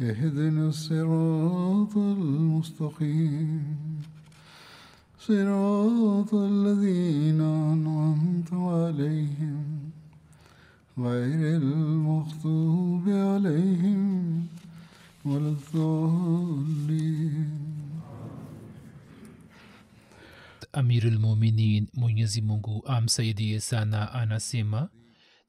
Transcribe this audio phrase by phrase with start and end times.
[0.00, 3.76] اهدنا الصراط المستقيم.
[5.18, 9.90] صراط الذين أنعمت عليهم
[10.98, 14.46] غير المغضوب عليهم
[15.24, 16.74] ولا الضالين.
[20.76, 24.88] أمير المؤمنين منيزي مونغو أم سيدي سانا أنا سيما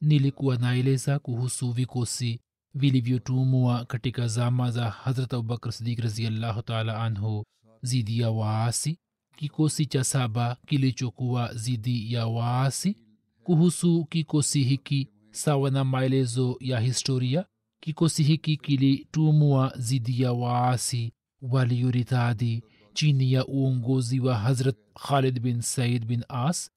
[0.02, 2.45] نيلي كوانايليزا كوهو سوفي كوسي
[2.76, 7.46] vilivyotumwa katika zama za hazrat abubakr sidik raziallahu taala anhu
[7.82, 9.00] zidi ya waasi.
[9.38, 12.98] Kikosi cha saba kilichokuwa zidi ya waasi.
[13.44, 17.46] Kuhusu kikosi hiki sawa na maelezo ya historia
[17.82, 24.76] kikosi hiki kilitumwa zidi ya waasi walioritadi chini ya uongozi wa hazrat
[25.08, 26.72] khalid bin said bin as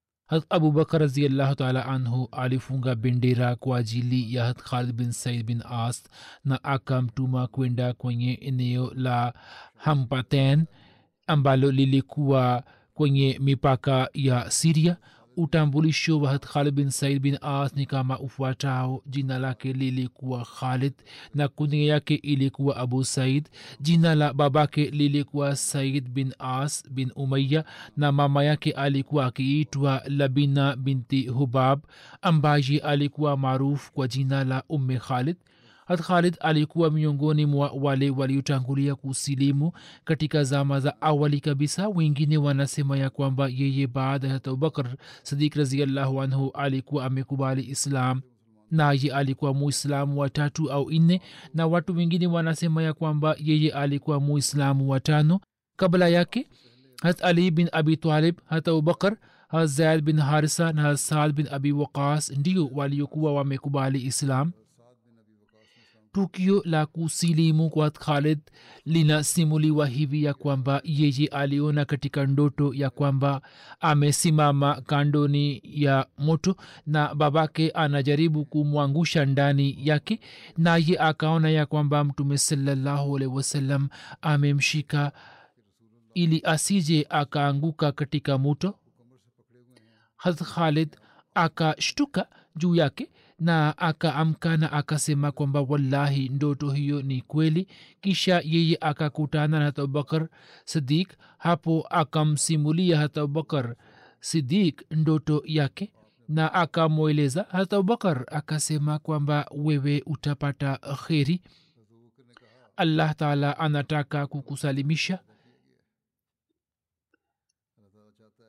[0.49, 6.05] abubakar raziallahu taala anhu alifunga bendera kwa ajili ya khalid bin said bin as
[6.45, 9.33] na akamtuma kwenda kwenye eneo la
[9.77, 10.67] hampaten
[11.27, 12.63] ambalo lilikuwa
[12.95, 14.97] kwenye mipaka ya siria
[15.39, 19.03] utambulisho wa khalid bin said bin as ni kama ufuatao.
[19.07, 20.93] Jina lake lilikuwa khalid
[21.35, 23.49] na kunia yake ilikuwa abu said.
[23.81, 27.65] Jina la babake lilikuwa said bin as bin umaya
[27.97, 31.81] na mama yake alikuwa akiitwa labina binti hubab
[32.23, 35.37] ambaye alikuwa maarufu kwa jina la umme khalid
[35.89, 39.73] hat khalid alikuwa miongoni mwa wale waliotangulia kusilimu
[40.05, 41.89] katika zama za awali kabisa.
[41.89, 48.21] Wengine wanasema ya kwamba yeye baada ya abubakar sadik raziallahu anhu alikuwa amekubali islam.
[48.71, 51.21] Naye alikuwa muislamu watatu au nne
[51.55, 55.41] na watu wengine wanasema ya kwamba yeye alikuwa muislamu watano
[55.77, 56.47] kabla yake
[57.03, 59.17] hat ali bin abi talib hat abubakar
[59.49, 64.53] hat zaid bin harisa na hat bin abi waqas ndio waliokuwa wamekubali islam
[66.13, 68.39] tukio la kusilimu kwa khalid
[68.85, 73.41] linasimuliwa hivi ya kwamba yeye aliona katika ndoto ya kwamba
[73.81, 80.21] amesimama kandoni ya moto na babake anajaribu kumwangusha ndani yake
[80.57, 83.89] naye akaona ya kwamba mtume salallahu wasalam
[84.23, 85.13] amemshika
[86.15, 88.75] ili asije akaanguka katika moto.
[90.17, 90.97] Hat khalid
[91.35, 92.27] akashtuka
[92.57, 97.69] juu yake na akaamka na akasema kwamba wallahi ndoto hiyo ni kweli.
[98.01, 100.29] Kisha yeye akakutana na hata abubakar
[100.65, 103.75] sidik hapo akamsimulia hata abubakar
[104.21, 105.93] sidik ndoto yake
[106.29, 110.77] na akamweleza hata abubakar akasema kwamba wewe utapata
[111.07, 111.43] kheri.
[112.77, 115.19] Allah taala anataka kukusalimisha.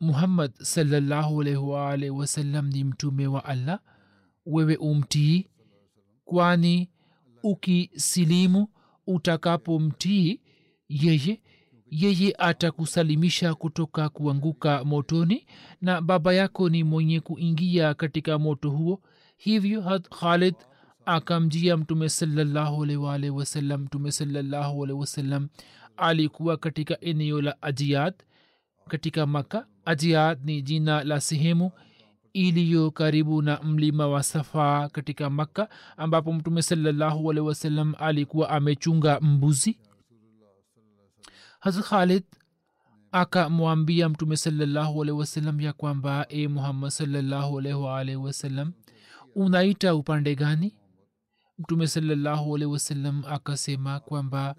[0.01, 0.51] Muhammad
[1.57, 3.79] waalihi wasallam ni mtume wa allah
[4.45, 5.47] wewe umtii
[6.25, 6.89] kwani
[7.43, 8.67] ukisilimu
[9.07, 10.41] utakapomtii
[10.89, 11.41] yeye
[11.91, 15.45] yeye atakusalimisha kutoka kuanguka motoni
[15.81, 19.01] na baba yako ni mwenye kuingia katika moto huo.
[19.37, 20.55] Hivyo khalid
[21.05, 22.81] akamjia mtume salallahu
[23.35, 25.49] wasalam mtume salallahu wasalam
[25.97, 28.13] alikuwa katika eneo la ajiad
[28.87, 31.71] katika maka ajiad ni jina la sehemu
[32.33, 39.19] iliyo karibu na mlima wa safa katika makka ambapo mtume salallahu alehi wasallam alikuwa amechunga
[39.19, 39.79] mbuzi.
[41.59, 42.23] Hazrat khalid
[43.11, 48.73] akamwambia mtume salallahu alehi wasallam ya kwamba e muhammad salallahu alehi waalehi wasallam
[49.35, 50.75] unaita upande gani?
[51.59, 54.55] Mtume salallahu alehi wasallam akasema kwamba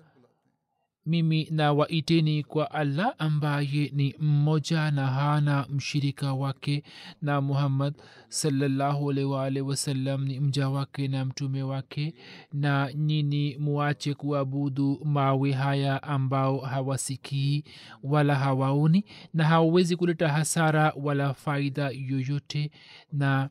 [1.07, 6.83] mimi nawaiteni kwa allah ambaye ni mmoja na hana mshirika wake
[7.23, 7.95] na muhammad
[8.29, 12.15] salallahu alaihi wasallam ni mja wake na mtume wake.
[12.53, 17.65] Na nyini muache kuabudu mawe haya ambao hawasikii
[18.03, 19.05] wala hawaoni
[19.35, 22.71] na hawawezi kuleta hasara wala faida yoyote.
[23.13, 23.51] Na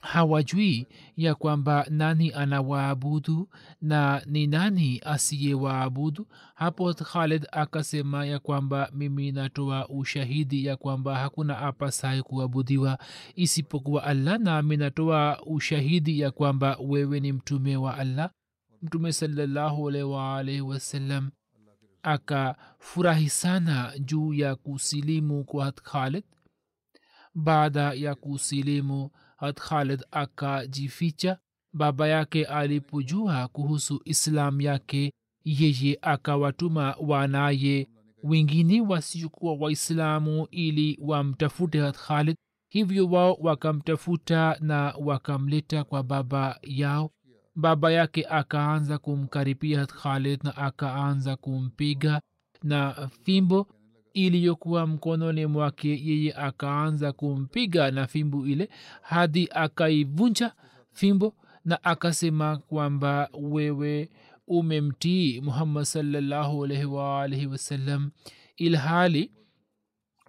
[0.00, 0.86] hawajui
[1.16, 3.48] ya kwamba nani anawaabudu
[3.80, 6.26] na ni nani asiyewaabudu?
[6.54, 12.98] Hapo khalid akasema ya kwamba mimi natoa ushahidi ya kwamba hakuna apasaye kuabudiwa
[13.34, 18.30] isipokuwa allah nami natoa ushahidi ya kwamba wewe ni mtume wa allah.
[18.82, 19.84] Mtume salallahu
[20.60, 21.30] wasallam
[22.02, 26.24] akafurahi sana juu ya kusilimu kwa khalid.
[27.34, 31.38] Baada ya kusilimu hat khalid akajificha.
[31.72, 35.12] Baba yake alipojua kuhusu islam yake
[35.44, 37.88] yeye akawatuma wanaye
[38.22, 42.36] wengine wasiokuwa waislamu ili wamtafute hat khalid.
[42.70, 47.10] Hivyo wao wakamtafuta na wakamleta kwa baba yao.
[47.54, 52.20] Baba yake akaanza kumkaribia hat khalid na akaanza kumpiga
[52.62, 53.66] na fimbo
[54.26, 58.68] iliyokuwa mkononi mwake yeye akaanza kumpiga na fimbo ile
[59.02, 60.52] hadi akaivunja
[60.92, 61.34] fimbo
[61.64, 64.10] na akasema kwamba wewe
[64.46, 66.66] umemtii muhammad salllahu
[67.46, 68.10] wasallam
[68.56, 69.30] ilhali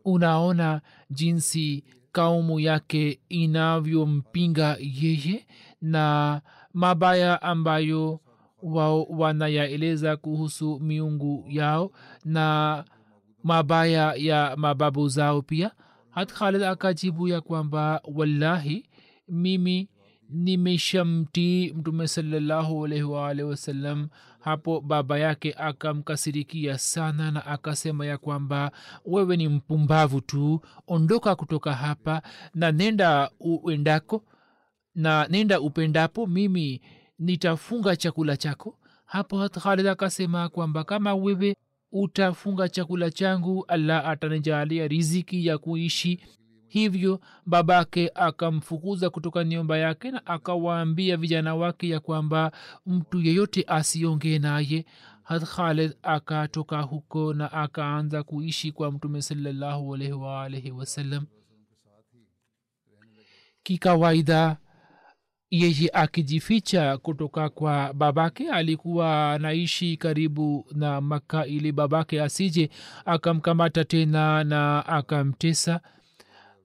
[0.06, 5.46] unaona jinsi kaumu yake inavyompinga yeye
[5.82, 6.42] na
[6.74, 8.20] mabaya ambayo
[8.64, 11.92] wao wanayaeleza kuhusu miungu yao
[12.26, 12.84] na
[13.44, 15.72] mabaya ya mababu zao pia.
[16.10, 18.86] Hat khalid akajibu ya kwamba wallahi
[19.28, 19.90] mimi
[20.30, 24.08] nimeshamtii mtume salallahu alaihi waalihi wasallam
[24.40, 28.72] hapo baba yake akamkasirikia sana na akasema ya kwamba
[29.06, 32.22] wewe ni mpumbavu tu ondoka kutoka hapa
[32.54, 34.24] na nenda uendako
[34.96, 36.82] na nenda upendapo mimi
[37.20, 38.78] nitafunga chakula chako.
[39.06, 41.56] Hapo hat khalid akasema kwamba kama wewe
[41.92, 46.20] utafunga chakula changu allah atanijalia riziki ya kuishi.
[46.68, 52.52] Hivyo babake akamfukuza kutoka nyumba yake na akawaambia vijana wake ya kwamba
[52.86, 54.86] mtu yeyote asiongee naye.
[55.24, 61.26] Had khalid akatoka huko na akaanza kuishi kwa mtume salallahu alaihi waalaihi wasallam.
[63.64, 64.58] Kikawaida
[65.52, 72.70] yeye akijificha kutoka kwa babake alikuwa anaishi karibu na makka ili babake asije
[73.06, 75.80] akamkamata tena na akamtesa.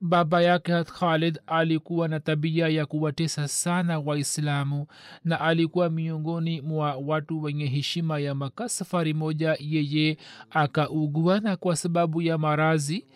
[0.00, 4.86] Baba yake khalid alikuwa na tabia ya kuwatesa sana waislamu
[5.24, 10.16] na alikuwa miongoni mwa watu wenye heshima ya maka safari moja yeye
[10.50, 13.06] akaugua na kwa sababu ya marazi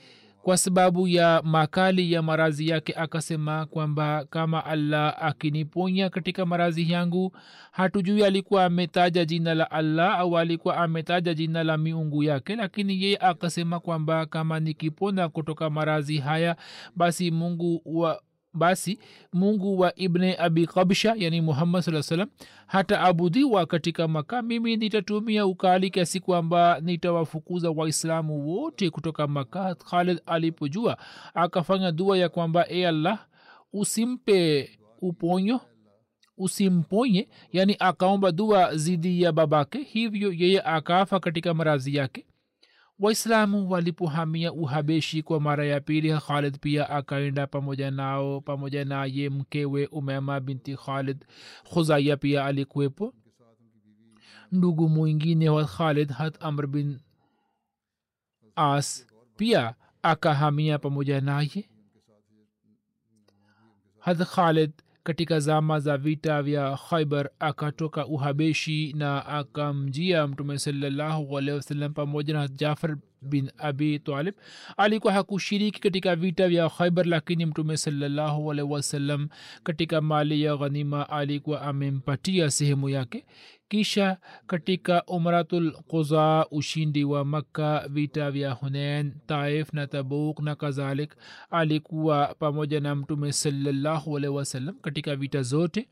[0.49, 7.33] kwa sababu ya makali ya marazi yake akasema kwamba kama allah akiniponya katika marazi yangu
[7.73, 13.17] hatujui alikuwa ametaja jina la allah au alikuwa ametaja jina la miungu yake lakini yeye
[13.21, 16.57] akasema kwamba kama nikipona kutoka marazi haya
[16.97, 18.23] basi mungu wa
[18.59, 18.99] basi
[19.33, 22.29] mungu wa ibne abi kabsha yani muhammad saa salam
[22.67, 30.21] hata abudiwa katika maka mimi nitatumia ukali kiasi kwamba nitawafukuza waislamu wote kutoka maka khalid
[30.27, 30.97] alipojua
[31.35, 33.27] akafanya dua ya kwamba e allah
[33.73, 35.61] usimpe uponyo
[36.39, 39.79] usimponye yani akaomba dua zidi ya babake.
[39.79, 42.27] Hivyo yeye akaafa katika marazi yake
[43.01, 49.87] waislamu walipohamia uhabeshi kwa mara ya pili khalid pia akaenda pamoja nao pamoja naye mkewe
[49.87, 51.25] umema binti khalid.
[51.73, 53.15] Khuzaya pia alikuwepo.
[54.53, 57.01] Ndugu mwingine wa khalid hat amr bin
[58.57, 61.69] as pia akahamia pamoja naye.
[63.99, 64.73] Had khalid
[65.09, 72.35] katika zama za vita vya khaibar akatoka uhabeshi na akamjia mtume salallahu alehi wasallam pamoja
[72.35, 74.35] na jafar bin abi talib.
[74.77, 79.29] Alikuwa hakushiriki katika vita vya khaibar lakini mtume salallahu alehi wasallam
[79.63, 83.25] katika mali ya ghanima alikuwa amempatia sehemu yake.
[83.69, 91.15] Kisha katika umratul quza ushindi wa makka vita vya hunain taif na tabuk na kadhalik
[91.51, 95.89] alikuwa pamoja na mtume salallahu alehi wasallam katika vita zote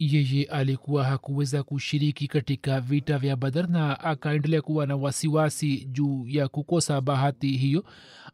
[0.00, 6.48] yeye alikuwa hakuweza kushiriki katika vita vya badar na akaendelea kuwa na wasiwasi juu ya
[6.48, 7.84] kukosa bahati hiyo.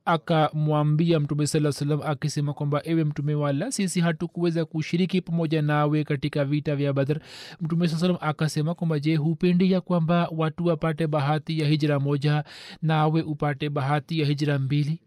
[0.04, 6.44] Akamwambia mtume saa salam akisema kwamba ewe mtume wala sisi hatukuweza kushiriki pamoja nawe katika
[6.44, 7.20] vita vya badar.
[7.60, 12.44] Mtume saa salam akasema kwamba je hupendi ya kwamba watu wapate bahati ya hijra moja
[12.82, 15.00] nawe upate bahati ya hijra mbili?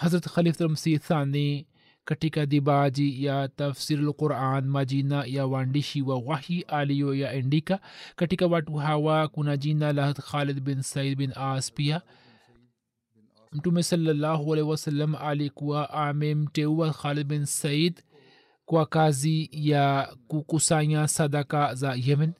[0.00, 0.56] Hazrat khalif
[1.02, 1.66] thani
[2.10, 7.80] katika dibaji ya tafsir quran majina ya waandishi wa wahi aliyoyaandika.
[8.16, 12.02] Katika watu hawa kuna jina la khalid bin said bin as pia.
[13.52, 18.00] Mtume salallahu wasalam alikuwa amemteua khalid bin said
[18.64, 22.32] kwa kazi ya kukusanya sadaka za yemen.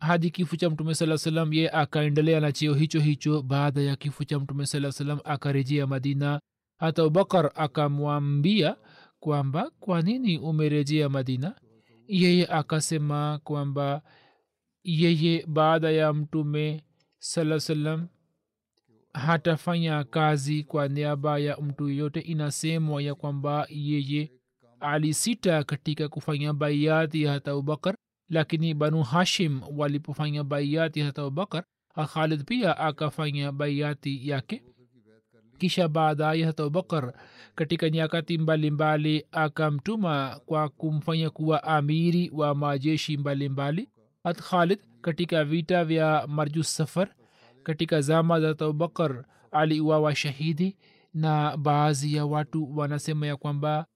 [0.00, 3.42] Hadi kifo cha mtume saa salam ye akaendelea na cheo hicho hicho.
[3.42, 6.40] Baada ya kifo cha mtume saa salam akarejea madina.
[6.78, 8.76] Hata abubakar akamwambia
[9.28, 11.54] kwamba kwa nini umerejea madina?
[12.08, 14.02] Yeye akasema kwamba
[14.84, 16.82] yeye baada ya mtume
[17.18, 18.08] saa salam
[19.12, 24.32] hatafanya kazi kwa niaba ya mtu yeyote inasemwa ya kwamba yeye
[24.80, 27.94] alisita katika kufanya baiati hata abubakar
[28.28, 31.64] lakini banu hashim walipofanya baiati hata abubakar
[32.14, 34.62] khalid pia akafanya baiati yake
[35.58, 37.12] kisha baadaye hata abubakar
[37.54, 43.88] katika nyakati mbalimbali akamtuma kwa kumfanya kuwa amiri wa majeshi mbalimbali.
[44.24, 47.08] Hat khalid katika vita vya marjus safar
[47.62, 50.76] katika zama za abubakar aliuawa shahidi
[51.14, 53.86] na baadhi ya watu wanasema ya kwamba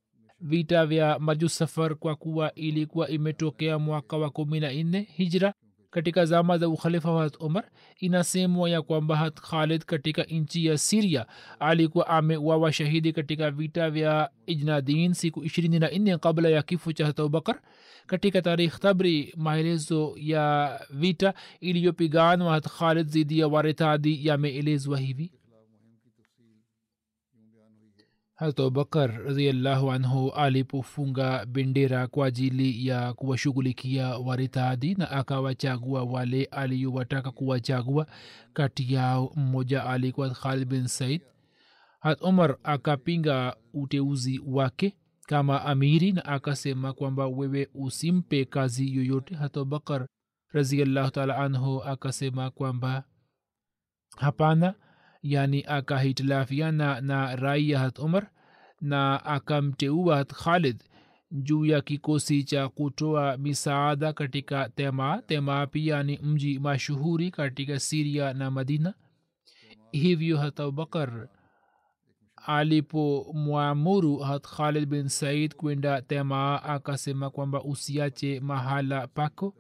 [0.41, 5.55] vita vya marjus safar kwa kuwa ilikuwa imetokea mwaka wa kumi na nne hijra
[5.93, 7.65] katika zama za ukhalifa wa umar
[7.99, 11.27] inasemwa ya kwamba khalid katika nchi ya siria
[11.61, 17.07] alikuwa ameuawa shahidi katika vita vya ijnadin siku ishirini na nne kabla ya kifo cha
[17.07, 17.61] abubakar
[18.07, 25.33] katika tarikh tabri maelezo ya vita iliyopiganwa khalid dhidi ya waritadi yameelezwa hivi
[28.43, 37.31] harat abubakar raziallahu anhu alipofunga bendera kwa ajili ya kuwashughulikia waritadi na akawachagua wale aliyowataka
[37.31, 38.07] kuwachagua
[38.53, 41.23] kati yao mmoja alikuwa khalid bin said.
[42.01, 44.97] Hat umar akapinga uteuzi wake
[45.27, 49.35] kama amiri na akasema kwamba wewe usimpe kazi yoyote.
[49.35, 50.07] Hat abubakar
[50.53, 53.05] raziallahu taala anhu akasema kwamba
[54.17, 54.75] hapana
[55.23, 58.31] yani akahitilafiana na rai ya hat umar
[58.81, 60.83] na akamteua hat khalid
[61.31, 65.23] juu ya kikosi cha kutoa misaada katika tema.
[65.27, 68.95] Tema pia ni mji mashuhuri katika siria na madina.
[69.93, 71.29] Hivyo hat abubakar
[72.47, 79.55] alipomwamuru hat khalid bin said kwenda tema akasema kwamba usiache mahala pako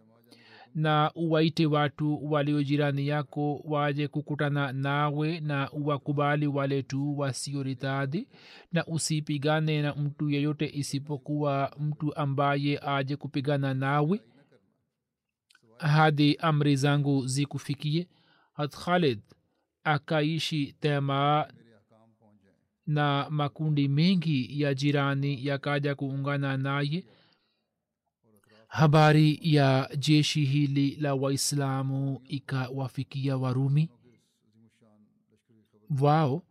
[0.74, 8.28] na uwaite watu walio jirani yako waje kukutana nawe na uwakubali wale tu wasioritadi
[8.72, 14.20] na usipigane na mtu yeyote isipokuwa mtu ambaye aje kupigana nawe.
[15.78, 18.08] Hadi amri zangu zikufikie.
[18.52, 19.20] Hat khalid
[19.84, 21.46] akaishi temaa
[22.86, 27.04] na makundi mengi ya jirani yakaja kuungana naye
[28.72, 33.88] habari ya jeshi hili la waislamu ikawafikia warumi?
[36.00, 36.42] Wao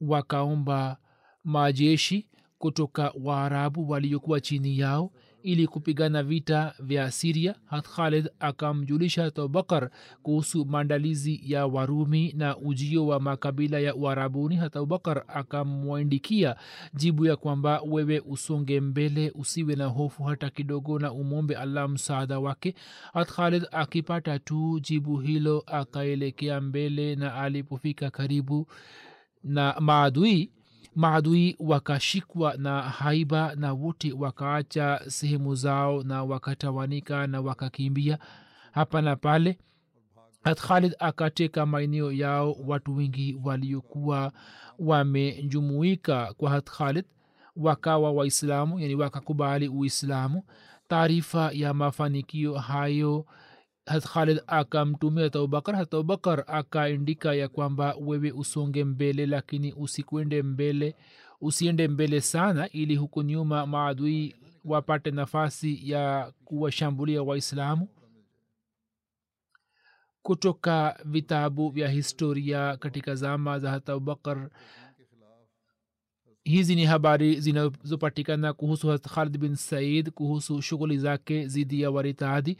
[0.00, 0.96] wakaomba
[1.44, 9.90] majeshi kutoka waarabu waliokuwa chini yao ili kupigana vita vya siria hat khalid akamjulisha abubakar
[10.22, 14.56] kuhusu maandalizi ya warumi na ujio wa makabila ya uarabuni.
[14.56, 16.56] Hata abubakar akamwandikia
[16.94, 22.38] jibu ya kwamba wewe usonge mbele usiwe na hofu hata kidogo na umwombe allah msaada
[22.38, 22.74] wake.
[23.12, 28.66] Hat khalid akipata tu jibu hilo akaelekea mbele na alipofika karibu
[29.44, 30.50] na maadui
[30.98, 38.18] maadui wakashikwa na haiba na wote wakaacha sehemu zao na wakatawanika na wakakimbia
[38.72, 39.58] hapa na pale.
[40.44, 44.32] Hat akateka maeneo yao watu wengi waliokuwa
[44.78, 47.04] wamejumuika kwa hat
[47.56, 50.42] wakawa waislamu yani wakakubali uislamu.
[50.88, 53.26] Taarifa ya mafanikio hayo
[53.88, 60.42] hat khalid akamtumia hata abubakar hata abubakar akaandika ya kwamba wewe usonge mbele lakini usikwende
[60.42, 60.94] mbele
[61.40, 67.88] usiende mbele sana ili huku nyuma maadui wapate nafasi ya kuwashambulia waislamu.
[70.22, 74.50] Kutoka vitabu vya historia katika zama za hata abubakar
[76.44, 82.56] hizi ni habari zinazopatikana kuhusu khalid bin said kuhusu shughuli zake zidi ya waritadi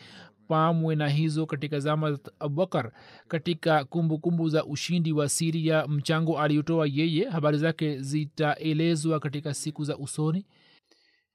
[0.49, 2.91] pamwe na hizo katika zama za abubakar
[3.29, 9.85] katika kumbukumbu kumbu za ushindi wa siria mchango aliotoa yeye habari zake zitaelezwa katika siku
[9.85, 10.47] za usoni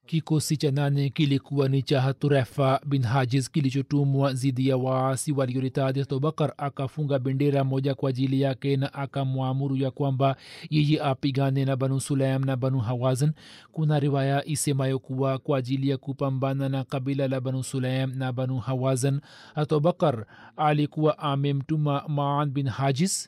[0.06, 6.54] kikosi cha nane kilikuwa ni cha haturefa bin hajiz kilichotumwa zidi ya waasi walioritadi abubakar
[6.58, 10.36] akafunga bendera moja kwa ajili yake na akamwamuru ya kwamba
[10.70, 13.34] yeye apigane na banu sulaim na banu hawazan
[13.72, 18.58] kuna riwaya isemayo kuwa kwa ajili ya kupambana na kabila la banu sulaim na banu
[18.60, 19.22] hawazan
[19.56, 20.26] abubakar
[20.58, 23.28] alikuwa amemtuma maan bin hajiz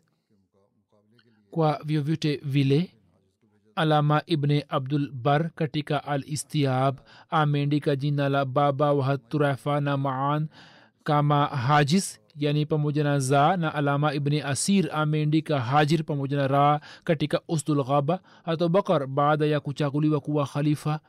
[1.51, 2.91] kwa vyovyote vile
[3.75, 10.48] alama ibne abdul bar katika al istiab ameandika jina la baba wa haturafa na maan
[11.03, 16.79] kama hajis yani pamoja na za na alama ibni asir ameandika hajir pamoja na ra
[17.03, 21.00] katika usdul ghaba hatubakar baada ya kuchaguliwa kuwa khalifa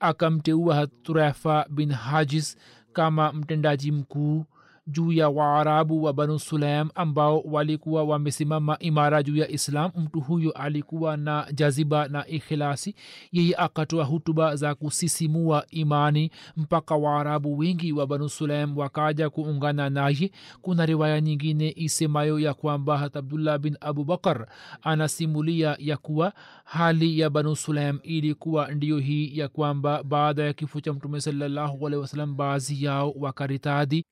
[0.00, 2.58] akamteua haturafa bin hajis
[2.92, 4.44] kama mtendaji mkuu
[4.88, 9.90] juu ya waarabu wa banu sulaim ambao walikuwa wamesimama imara juu ya islam.
[9.96, 12.94] Mtu huyo alikuwa na jaziba na ikhilasi
[13.32, 20.30] yeye akatoa hutuba za kusisimua imani mpaka waarabu wengi wa banu sulaim wakaja kuungana naye.
[20.62, 24.46] Kuna riwaya nyingine isemayo ya kwamba hat abdullah bin abubakar
[24.82, 26.32] anasimulia ya kuwa
[26.64, 31.84] hali ya banu sulaim ilikuwa ndiyo hii ya kwamba baada ya kifo cha mtume salallahu
[31.84, 34.04] wasalam baadhi yao wakaritadi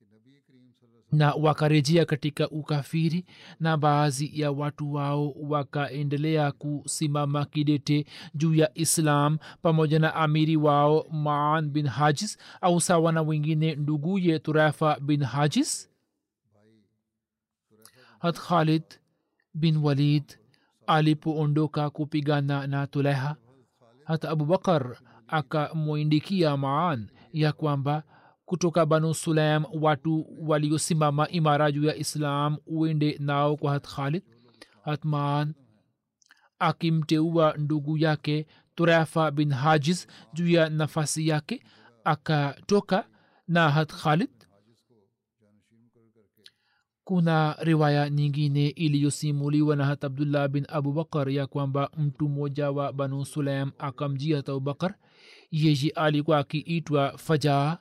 [1.17, 3.25] na wakarejea katika ukafiri
[3.61, 11.07] na baadhi ya watu wao wakaendelea kusimama kidete juu ya islam pamoja na amiri wao
[11.11, 15.91] maan bin hajis au sawa na wengine nduguye turafa bin hajis?
[18.19, 18.83] Hat khalid
[19.55, 20.25] bin walid
[20.87, 23.37] alipoondoka kupigana na tuleha
[24.05, 24.97] hata abubakar
[25.29, 28.03] akamwindikia maan ya kwamba
[28.47, 34.23] kutoka banu sulaim watu waliosimama imara juu ya islam uende nao kwa hat khalid
[34.85, 35.55] hatman
[36.59, 41.63] akimteua ndugu yake turafa bin hajiz juu ya nafasi yake
[42.05, 43.09] akatoka
[43.49, 44.31] na hat khalid.
[47.05, 53.25] Kuna riwaya nyingine iliyosimuliwa na hat abdullah bin abubakar ya kwamba mtu mmoja wa banu
[53.25, 54.95] sulaim akamjia hat abubakar
[55.51, 57.79] yeye alikuwa akiitwa fajaa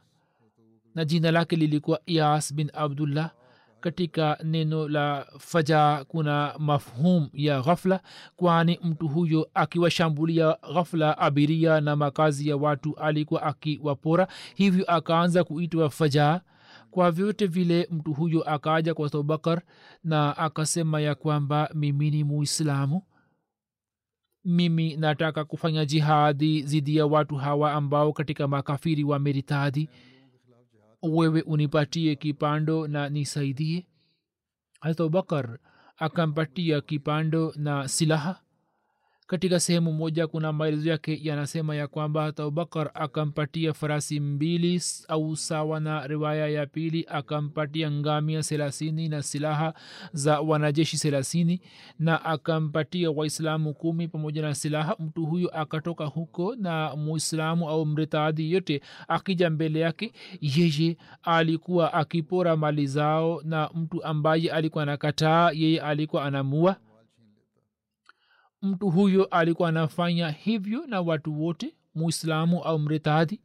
[0.96, 3.32] na jina lake lilikuwa yas bin abdullah.
[3.80, 8.00] Katika neno la faja kuna mafhum ya ghafla
[8.36, 15.90] kwani mtu huyo akiwashambulia ghafla abiria na makazi ya watu alikuwa akiwapora hivyo akaanza kuitwa
[15.90, 16.42] faja.
[16.92, 19.62] Kwa vyote vile mtu huyo akaja kwa abubakar
[20.04, 23.02] na akasema ya kwamba mimi ni muislamu.
[24.46, 29.90] Mimi nataka kufanya jihadi dhidi ya watu hawa ambao katika makafiri wameritadi
[31.06, 33.88] wewe unipatie kipando na nisaidie?
[34.80, 35.60] Hata abubakar
[35.98, 38.42] akampatia kipando na silaha
[39.28, 45.36] katika sehemu moja kuna maelezo yake yanasema ya kwamba hata abubakar akampatia farasi mbili au
[45.36, 49.74] sawa na riwaya ya pili akampatia ngamia thelathini na silaha
[50.14, 51.62] za wanajeshi thelathini
[52.00, 54.96] na akampatia waislamu kumi pamoja na silaha.
[55.00, 60.12] Mtu huyo akatoka huko na muislamu au mritadhi yote akija mbele yake
[60.42, 66.76] yeye alikuwa akipora mali zao na mtu ambaye alikuwa anakataa yeye alikuwa anamua
[68.66, 73.40] mtu huyo alikuwa anafanya hivyo na watu wote muislamu au mritadhi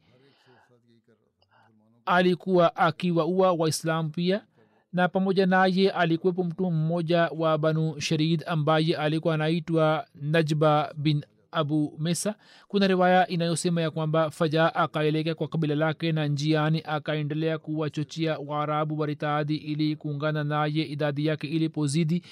[2.06, 4.44] alikuwa akiwaua waislamu pia
[4.92, 11.96] na pamoja naye alikuwepo mtu mmoja wa banu sharid ambaye alikuwa anaitwa najba bin abu
[11.98, 12.34] mesa.
[12.68, 18.98] Kuna riwaya inayosema ya kwamba faja akaelekea kwa kabila lake na njiani akaendelea kuwachochea waarabu
[18.98, 22.22] waritadi ili kuungana naye idadi yake ilipozidi.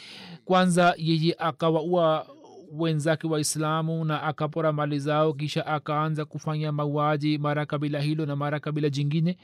[0.45, 2.27] Kwanza yeye akawaua
[2.73, 8.61] wenzake waislamu na akapora mali zao kisha akaanza kufanya mauaji mara kabila hilo na mara
[8.61, 9.39] kabila jingine.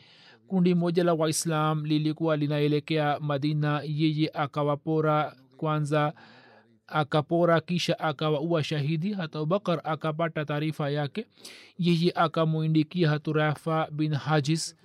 [0.48, 3.80] Kundi moja la waislam lilikuwa linaelekea madina.
[3.84, 6.12] Yeye akawapora kwanza
[6.86, 9.12] akapora kisha akawaua shahidi.
[9.12, 11.26] Hata abubakar akapata taarifa yake.
[11.78, 14.76] Yeye akamwindikia haturafa bin hajis.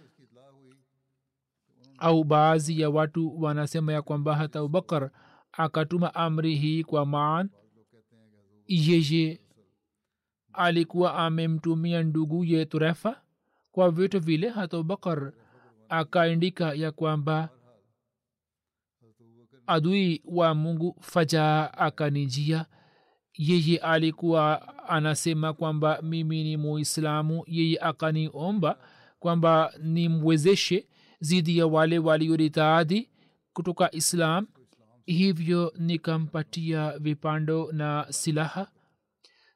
[1.97, 5.09] Au baadhi ya watu wanasema ya kwamba hata abubakar
[5.51, 7.49] akatuma amri hii kwa maan
[8.69, 9.41] yeye
[10.53, 13.21] alikuwa amemtumia nduguye turefa
[13.71, 15.31] kwa vitu vile hata ubakar
[15.89, 17.49] akaandika ya kwamba
[19.67, 22.65] adui wa mungu fajaa akanijia.
[23.33, 27.43] Yeye alikuwa anasema kwamba mimi ni muislamu.
[27.47, 28.79] Yeye akaniomba
[29.19, 30.87] kwamba nimwezeshe
[31.19, 33.09] zidi ya wale walioritaadhi
[33.53, 34.47] kutoka islam
[35.13, 38.67] hivyo nikampatia vipando na silaha.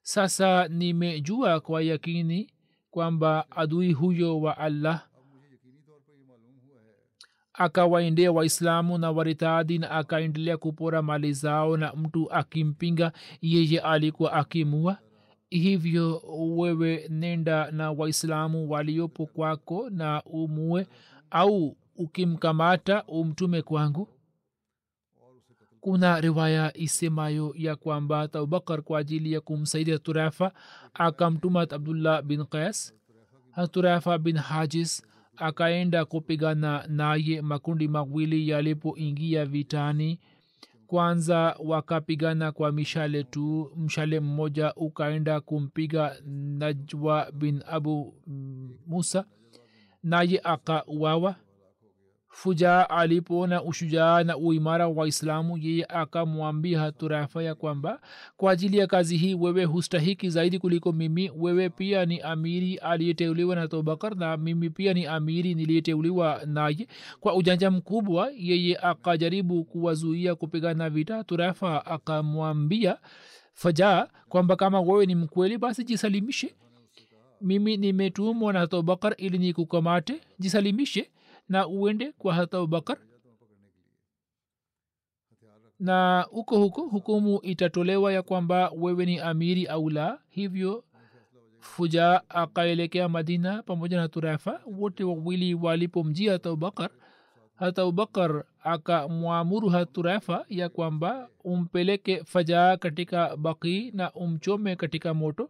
[0.01, 2.51] Sasa nimejua kwa yakini
[2.91, 5.07] kwamba adui huyo wa allah
[7.53, 13.11] akawaendea waislamu na waritadi na akaendelea kupora mali zao na mtu akimpinga
[13.41, 14.97] yeye alikuwa akimua.
[15.49, 16.21] Hivyo
[16.57, 20.87] wewe nenda na waislamu waliopo kwako na umue
[21.31, 24.07] au ukimkamata umtume kwangu
[25.83, 30.51] kuna riwaya isemayo ya kwamba abubakar kwa ajili ya kumsaidia turafa
[30.93, 32.93] akamtuma abdullah bin qais.
[33.51, 35.03] Haturafa bin hajis
[35.37, 40.19] akaenda kupigana naye makundi mawili yalipoingia vitani.
[40.87, 48.13] Kwanza wakapigana kwa mishale tu mshale mmoja ukaenda kumpiga najwa bin abu
[48.87, 49.25] musa
[50.03, 51.35] naye akauawa
[52.35, 58.01] fujaa alipoona ushujaa na uimara wa waislamu yeye akamwambia haturafa ya kwamba
[58.37, 61.31] kwa ajili ya kazi hii wewe hustahiki zaidi kuliko mimi.
[61.37, 66.87] Wewe pia ni amiri aliyeteuliwa na abubakar na mimi pia ni amiri niliyeteuliwa naye.
[67.19, 71.23] Kwa ujanja mkubwa yeye akajaribu kuwazuia kupigana vita.
[71.23, 72.97] Turafa akamwambia
[73.53, 76.55] fajaa kwamba kama wewe ni mkweli basi jisalimishe.
[77.41, 80.21] Mimi nimetumwa na abubakar ili nikukamate.
[80.39, 81.09] Jisalimishe
[81.49, 82.97] na uende kwa hata abubakar?
[85.79, 86.81] Na huko huko?
[86.87, 90.19] Hukumu itatolewa ya kwamba wewe ni amiri au la?
[90.29, 90.83] Hivyo
[91.59, 96.89] fuja akaelekea madina pamoja na turafa wote wawili walipomjia hata abubakar
[97.55, 105.49] hata abubakar akamwamuru haturafa ya kwamba umpeleke fajaa katika baki na umchome katika moto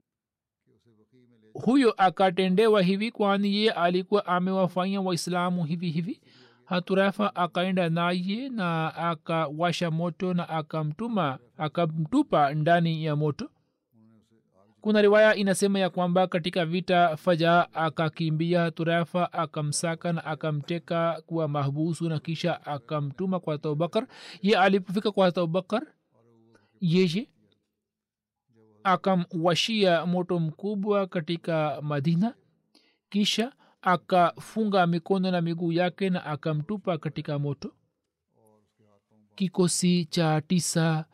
[1.54, 6.22] huyo akatendewa hivi kwani ye alikuwa amewafanya waislamu hivi hivi.
[6.66, 13.50] Haturafa akaenda naye na akawasha moto na akamtuma akamtupa ndani ya moto.
[14.82, 22.10] Kuna riwaya inasema ya kwamba katika vita faja akakimbia turafa akamsaka na akamteka kuwa mahbusu
[22.10, 24.08] na kisha akamtuma kwa abubakar
[24.42, 25.84] ye alipofika kwa abubakar
[26.82, 27.28] yeye
[28.84, 32.34] akamwashia moto mkubwa katika madina.
[33.10, 37.72] Kisha akafunga mikono na miguu yake na akamtupa katika moto.
[39.36, 41.06] Kikosi cha tisa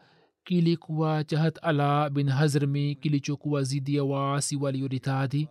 [0.44, 5.50] kilikuwa cha hat ala bin hazrmi kilichokuwa zidi ya waasi walioritadhi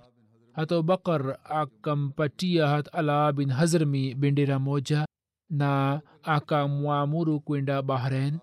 [0.53, 5.07] hata abubakar akampatia hat ala bin hazrmi bendera moja
[5.51, 8.39] na akamwamuru kwenda bahrain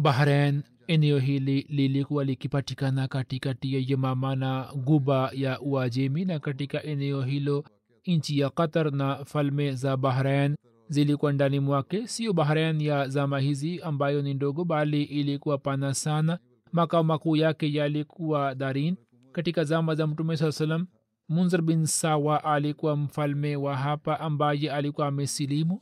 [0.00, 7.22] bahrain eneo hili lilikuwa likipatikana katikati ya yemama na guba ya uajemi na katika eneo
[7.22, 7.64] hilo
[8.06, 10.56] nchi ya qatar na falme za bahrain
[10.88, 12.06] zilikuwa ndani mwake.
[12.06, 16.38] Sio bahrain ya zama hizi ambayo ni ndogo bali ilikuwa pana sana.
[16.72, 18.96] Makao makuu yake yalikuwa darin.
[19.32, 20.86] Katika zama za mtume saa salam
[21.28, 25.80] munzir bin sawa alikuwa mfalme wa hapa ambaye alikuwa amesilimu.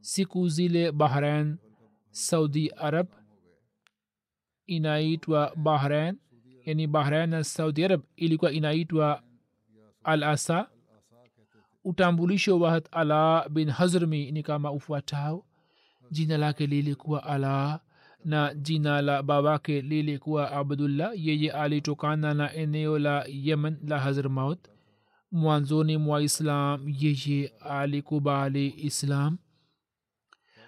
[0.00, 1.56] Siku zile bahrain
[2.10, 3.06] saudi arab
[4.70, 6.16] inaitwa bahrain
[6.66, 9.22] yani bahrain na saudi arab ilikuwa inaitwa
[10.04, 10.68] al asa
[11.84, 15.44] utambulisho wa ala bin hazrmi ni kama ufuatao.
[16.10, 17.80] Jina lake lilikuwa ala
[18.24, 21.12] na jina la babake lilikuwa abdullah.
[21.14, 24.58] Yeye alitokana na eneo la yemen la hazrmaut
[25.32, 29.38] mwanzoni mwa islam yeye alikubali islam.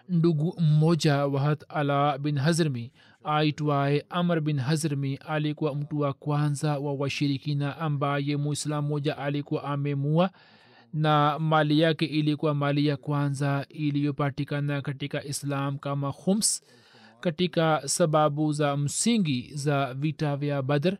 [0.08, 2.92] Ndugu mmoja wahat ala bin hazrmi
[3.24, 10.30] aitwaye amr bin hazrmi alikuwa mtu wa kwanza wa washirikina ambaye muislam moja alikuwa amemua
[10.92, 16.64] na mali yake ilikuwa mali ya kwanza iliyopatikana katika islam kama khums
[17.20, 20.96] katika sababu za msingi za vita vya badr.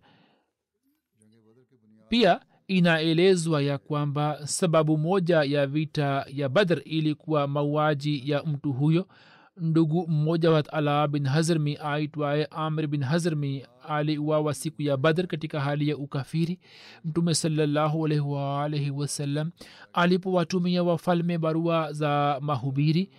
[2.09, 9.09] Pia inaelezwa ya kwamba sababu moja ya vita ya badr ilikuwa mauaji ya mtu huyo
[9.57, 15.61] ndugu mmoja wa ala bin hazrmi aitwaye amr bin hazrmi aliuawa siku ya badr katika
[15.61, 16.61] hali ya ukafiri.
[17.05, 17.35] Mtume
[18.21, 19.51] waalaihi wasallam
[19.93, 23.11] alipowatumia wafalme barua za mahubiri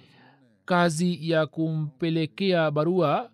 [0.66, 3.32] kazi ya kumpelekea barua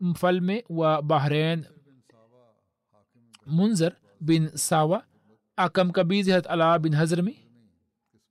[0.00, 1.64] mfalme wa bahrain
[3.46, 5.04] munzer bin sawa
[5.56, 7.36] akamkabizi hat ala bin hazrmi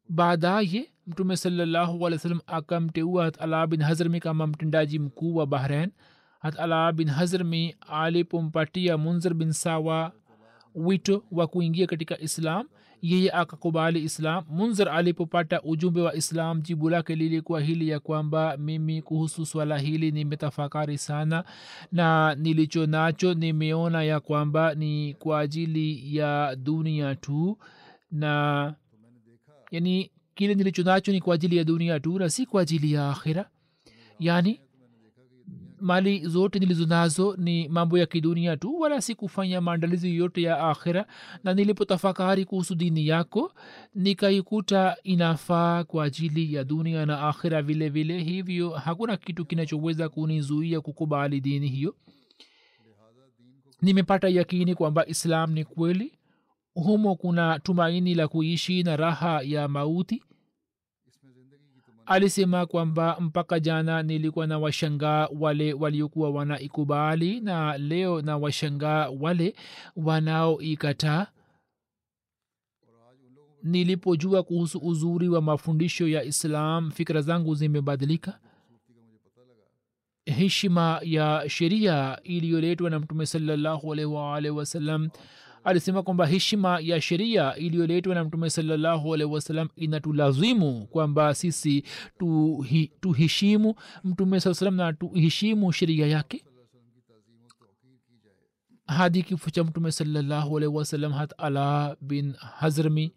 [0.10, 1.38] baadaye mtume
[2.14, 5.92] wasallam akamteua hat ala bin hazrmi kama mtendaji mkuu wa bahrain.
[6.40, 10.12] Hat ala bin hazrmi alipompatia munzir bin sawa
[10.76, 12.68] wito wa kuingia katika islam
[13.02, 14.44] yeye akakubali islam.
[14.50, 20.12] Munzir alipopata ujumbe wa islam jibu lake lilikuwa hili ya kwamba mimi kuhusu swala hili
[20.12, 21.44] nimetafakari sana
[21.92, 27.58] na nilicho nacho nimeona ya kwamba ni kwa ajili ya dunia tu
[28.12, 28.74] na
[29.72, 33.10] yani kile nilicho nacho ni kwa ajili ya dunia tu na si kwa ajili ya
[33.10, 33.50] akhira
[34.20, 34.62] yani
[35.82, 40.60] mali zote nilizo nazo ni mambo ya kidunia tu wala si kufanya maandalizi yote ya
[40.70, 41.06] akhira
[41.44, 43.54] na nilipotafakari kuhusu dini yako
[43.96, 48.24] nikaikuta inafaa kwa ajili ya dunia na akhira vile vile.
[48.24, 51.96] Hivyo hakuna kitu kinachoweza kunizuia kukubali dini hiyo.
[53.82, 56.19] Nimepata yakini kwamba islam ni kweli
[56.80, 60.24] humo kuna tumaini la kuishi na raha ya mauti?
[62.06, 69.56] Alisema kwamba mpaka jana nilikuwa na washangaa wale waliokuwa wanaikubali na leo na washangaa wale
[69.96, 71.28] wanaoikataa.
[73.64, 78.40] Nilipojua kuhusu uzuri wa mafundisho ya islam fikira zangu zimebadilika.
[80.26, 85.10] Heshima ya sheria iliyoletwa na mtume salallahu alaihi waalihi wasallam
[85.64, 91.84] alisema kwamba heshima ya sheria iliyoletwa na mtume salallahu alaihi wasallam inatulazimu kwamba sisi
[92.20, 96.44] tuhi, tuhishimu mtume saa salam na tuheshimu sheria yake.
[98.88, 103.14] Hadi kifo cha mtume salallahu alaihi wasallam hat ala bin hazrmi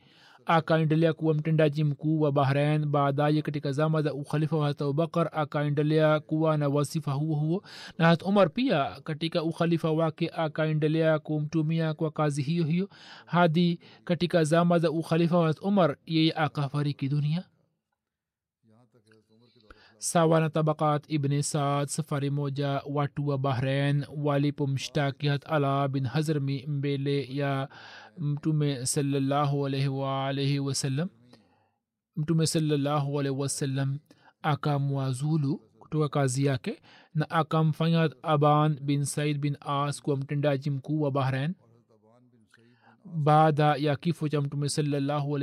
[0.46, 6.20] akaendelea kuwa mtendaji mkuu wa bahrain baadaye katika zama za ukhalifa wa hata abubakar akaendelea
[6.20, 7.62] kuwa na wasifa huo huo.
[7.98, 12.88] Na hat umar pia katika ukhalifa wake akaendelea kumtumia kwa kazi hiyo hiyo
[13.26, 17.44] hadi katika zama za ukhalifa wa hat umar yeye akafariki dunia
[20.02, 26.66] sawa na tabakat ibni saad safari moja watu wa bahrain walipomshtaki hat ala bin hazrmi
[26.66, 27.68] mbele ya
[28.18, 31.08] mtume salallahu alaihi waalaihi wasallam
[32.16, 33.98] mtume salallahu alaihi wasallam
[34.42, 36.82] akamwazulu kutoka kazi yake
[37.14, 41.54] na akamfanya aban bin said bin as kuwa mtendaji mkuu wa bahrain
[43.04, 45.38] baada ya kifo cha mtume salallahu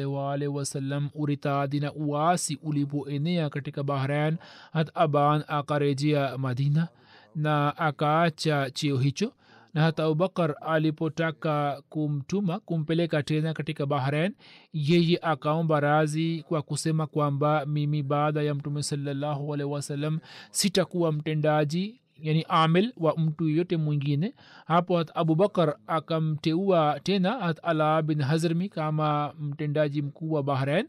[0.47, 4.37] wasalam uritadi na uasi ulipoenea katika bahrain
[4.71, 6.87] hat aban akarejea madina
[7.35, 9.33] na akaacha cheo hicho
[9.73, 14.33] na hata abubakar alipotaka kumtuma kumpeleka tena katika bahrain
[14.73, 20.19] yeye akaomba razi kwa kusema kwamba mimi baada ya mtume salallahu wasalam
[20.51, 28.69] sitakuwa mtendaji yani amil wa mtu yoyote mwingine hapo abubakar akamteua tena ala bin hazrmi
[28.69, 30.88] kama mtendaji mkuu wa bahrain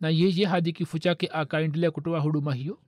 [0.00, 2.78] na yeye hadi kifo chake akaendelea kutoa huduma hiyo.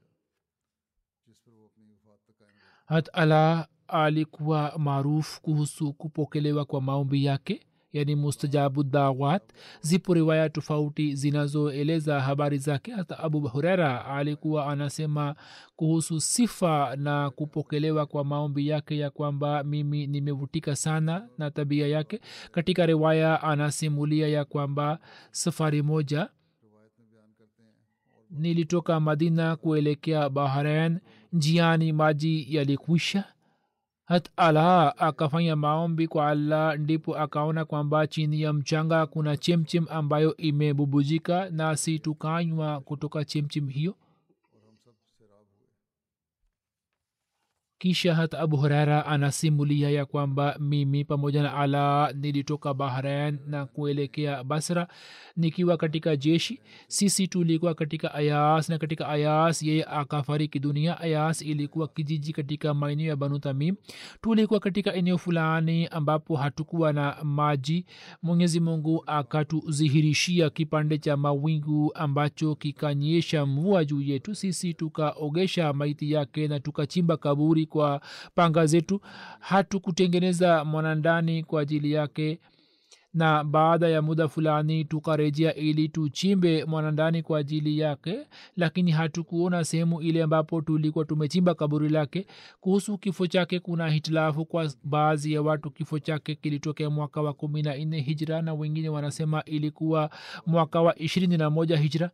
[2.87, 9.43] Hat ala alikuwa maarufu kuhusu kupokelewa kwa maombi yake yani mustajabu dawat
[9.81, 12.91] zipo riwaya tofauti zinazoeleza habari zake.
[12.93, 15.35] Hata abu hurera alikuwa anasema
[15.77, 22.21] kuhusu sifa na kupokelewa kwa maombi yake ya kwamba mimi nimevutika sana na tabia yake.
[22.53, 24.99] Katika riwaya anasimulia ya kwamba
[25.31, 26.29] safari moja
[28.31, 30.99] nilitoka madina kuelekea bahrain
[31.33, 33.25] njiani maji yalikwisha
[34.09, 40.37] hat ala akafanya maombi kwa allah ndipo akaona kwamba chini ya mchanga kuna chemchem ambayo
[40.37, 43.95] imebubujika nasi tukanywa kutoka chemchem hiyo
[47.79, 54.45] kisha hata abu huraira anasimulia ya kwamba mimi pamoja na ala nilitoka bahrain na kuelekea
[54.45, 54.89] basra
[55.37, 56.61] nikiwa katika jeshi.
[56.89, 61.01] Sisi tulikuwa katika ayas na katika ayas yeye akafariki dunia.
[61.01, 63.77] Ayas ilikuwa kijiji katika maeneo ya banu tamim.
[64.21, 67.87] Tulikuwa katika eneo fulani ambapo hatukuwa na maji.
[68.23, 74.35] Mwenyezi mungu akatuzihirishia kipande cha mawingu ambacho kikanyesha mvua juu yetu.
[74.35, 78.01] Sisi tukaogesha maiti yake na tukachimba kaburi kwa
[78.35, 79.01] panga zetu.
[79.41, 82.41] Hatukutengeneza mwanandani kwa ajili yake.
[83.15, 88.19] Na baada ya muda fulani tukarejea ili tuchimbe mwanandani kwa ajili yake.
[88.57, 92.27] Lakini hatukuona sehemu ile ambapo tulikuwa tumechimba kaburi lake.
[92.61, 95.71] Kuhusu kifo chake kuna hitilafu kwa baadhi ya watu.
[95.71, 100.11] Kifo chake kilitokea mwaka wa kumi na nne hijra na wengine wanasema ilikuwa
[100.47, 102.11] mwaka wa ishirini na moja hijra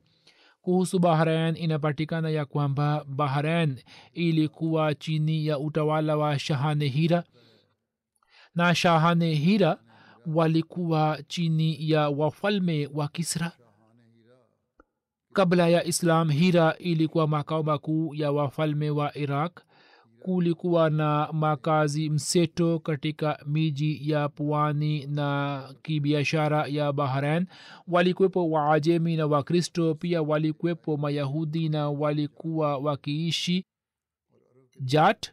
[0.65, 3.77] kuhusu bahrain inapatikana ya kwamba bahrain
[4.13, 7.25] ilikuwa chini ya utawala wa shahane hira
[8.55, 9.79] na shahane hira
[10.27, 13.53] walikuwa chini ya wafalme wa kisra.
[15.33, 19.61] Kabla ya islam hira ilikuwa makao makuu ya wafalme wa iraq
[20.25, 27.47] kulikuwa na makazi mseto katika miji ya pwani na kibiashara ya bahrain.
[27.89, 33.65] Walikuwepo waajemi na wakristo pia walikuwepo mayahudi na walikuwa wakiishi
[34.81, 35.33] jat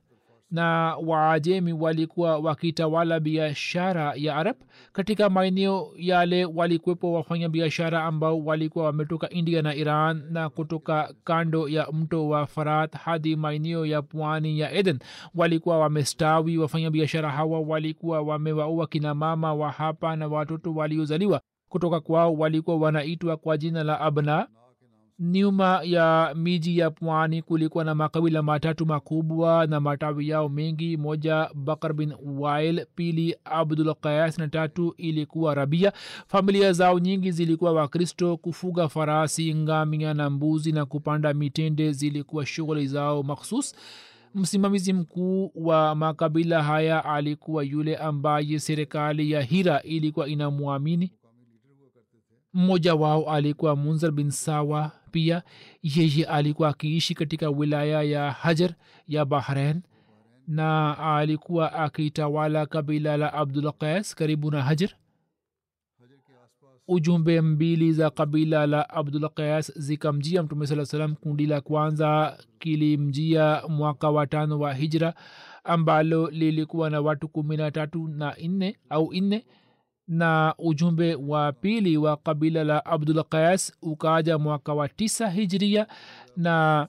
[0.52, 4.56] na waajemi walikuwa wakitawala biashara ya arab.
[4.94, 11.68] Katika maeneo yale walikuwepo wafanya biashara ambao walikuwa wametoka india na iran na kutoka kando
[11.70, 15.00] ya mto wa farat hadi maeneo ya pwani ya eden.
[15.36, 21.42] Walikuwa wamestawi wafanya biashara hawa walikuwa wamewaua kina mama wa hapa na watoto waliozaliwa.
[21.70, 24.48] Kutoka kwao walikuwa wanaitwa kwa jina la abna
[25.24, 30.98] nyuma ya miji ya pwani kulikuwa na makabila matatu makubwa na matawi yao mengi.
[30.98, 32.86] Moja bakar bin wail.
[32.96, 35.94] Pili abdul qayas na tatu ilikuwa rabia.
[36.28, 38.38] Familia zao nyingi zilikuwa wakristo.
[38.38, 43.76] Kufuga farasi ngamia na mbuzi na kupanda mitende zilikuwa shughuli zao makhsus
[44.36, 51.12] msimamizi mkuu wa makabila haya alikuwa yule ambaye serikali ya hira ilikuwa inamwamini.
[52.54, 55.44] Mmoja wao alikuwa munzar bin sawa pia
[55.84, 58.74] yeye alikuwa akiishi katika wilaya ya hajar
[59.08, 59.82] ya bahrain
[60.48, 64.90] na alikuwa akitawala kabila la abdul qais karibu na hajar.
[66.88, 73.64] Ujumbe mbili za kabila la abdul qais zikamjia mtume saa salam kundi la kwanza kilimjia
[73.70, 75.14] mwaka wa tano wa hijra
[75.64, 79.46] ambalo lilikuwa na watu kumi na tatu na nne au nne
[80.08, 85.88] na ujumbe wa pili wa kabila la abdul qais ukaja mwaka wa tisa hijria
[86.38, 86.88] na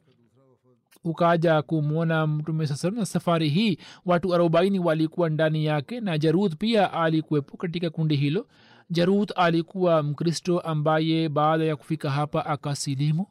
[1.04, 3.78] ukaja kumwona mtume saa salam na safari hii.
[4.06, 8.46] Watu arobaini walikuwa ndani yake na jarud pia alikuwepo katika kundi hilo.
[8.90, 13.26] Jarud alikuwa mkristo ambaye baada ya kufika hapa akasilimu.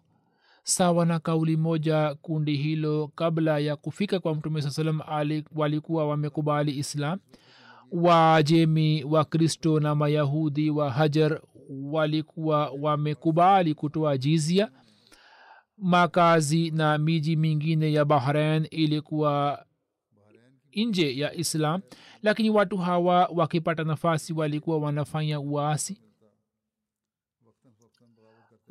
[0.64, 5.00] Sawa na kauli moja kundi hilo kabla ya kufika kwa mtume saa salam
[5.56, 7.20] walikuwa wamekubali islam
[7.92, 14.72] wajemi wa kristo na mayahudi wa hajar walikuwa wamekubali kutoa jizia
[15.78, 19.66] makazi na miji mingine ya bahrain ilikuwa
[20.76, 21.82] nje ya islam
[22.24, 26.02] lakini watu hawa wakipata nafasi walikuwa wanafanya uasi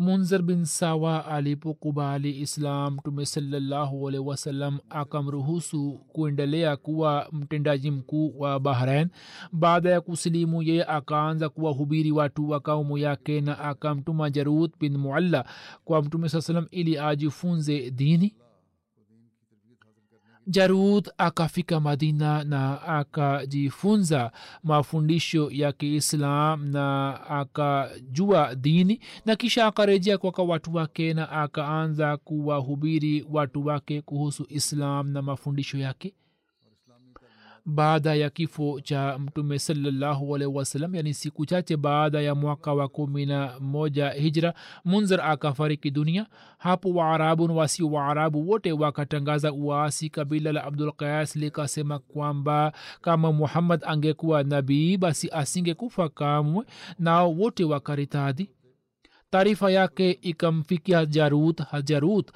[0.01, 8.61] munzar bin sawa alipokubali islam mtume salallahu alaihi wasallam akamruhusu kuendelea kuwa mtendaji mkuu wa
[8.61, 9.09] bahrain.
[9.53, 15.45] Baada ya kusilimu yeye akaanza kuwahubiri watu wa kaumu yake na akamtuma jarud bin mualla
[15.85, 18.35] kwa mtume saa salam ili ajifunze dini
[20.51, 24.33] jarud akafika madina na akajifunza
[24.65, 33.27] mafundisho ya kiislam na akajua dini na kisha akarejea kwaka watu wake na akaanza kuwahubiri
[33.31, 36.15] watu wake kuhusu islam na mafundisho yake
[37.67, 43.61] baada ya kifo cha mtume sawasalam yani siku chache baada ya mwaka wa kumi na
[43.61, 46.27] moja hijra munzar akafariki dunia.
[46.59, 53.33] Hapo waarabu na wasio waarabu wote wakatangaza uasi kabila la abdul qayas likasema kwamba kama
[53.33, 56.65] muhammad angekuwa nabii basi asingekufa kamwe
[56.99, 58.51] nao wote wakaritadhi
[59.31, 62.31] taarifa yake ikamfikia jarut hajarut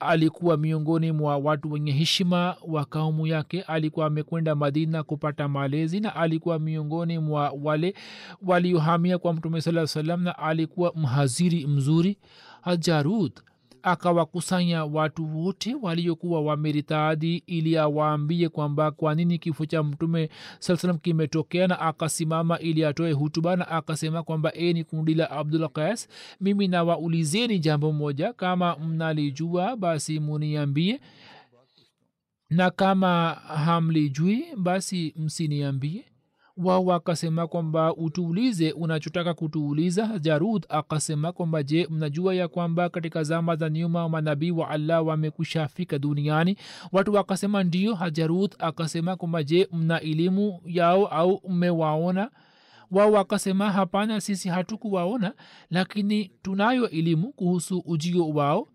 [0.00, 6.16] alikuwa miongoni mwa watu wenye heshima wa kaumu yake alikuwa amekwenda madina kupata malezi na
[6.16, 7.94] alikuwa miongoni mwa wale
[8.42, 12.18] waliohamia kwa mtume saa salam na alikuwa mhaziri mzuri.
[12.60, 13.40] Hajarut
[13.82, 21.66] akawakusanya watu wote waliokuwa wameritadi ili awaambie kwamba kwa nini kifo cha mtume saa kimetokea
[21.66, 26.08] na akasimama ili atoe hutuba na akasema kwamba e ni kundi la abdul qais
[26.40, 31.00] mimi nawaulizeni jambo moja kama mnalijua basi muniambie
[32.50, 36.04] na kama hamlijui basi msiniambie
[36.64, 40.18] wao wakasema kwamba utuulize unachotaka kutuuliza.
[40.18, 45.98] Jarud akasema kwamba je mnajua ya kwamba katika zama za nyuma manabii wa allah wamekushafika
[45.98, 46.56] duniani?
[46.92, 52.30] Watu wakasema ndio hajarud akasema kwamba je mna elimu yao au mmewaona?
[52.90, 55.32] Wao wakasema hapana sisi hatukuwaona
[55.70, 58.68] lakini tunayo elimu kuhusu ujio wao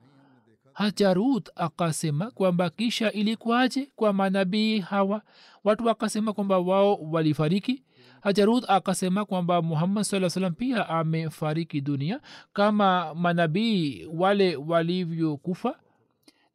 [0.75, 5.21] hajarut akasema kwamba kisha ilikuwaje kwa manabii hawa?
[5.63, 7.83] Watu wakasema kwamba wao walifariki.
[8.21, 12.19] Hajarut akasema kwamba muhammad saa salam pia amefariki dunia
[12.53, 15.75] kama manabii wale walivyokufa.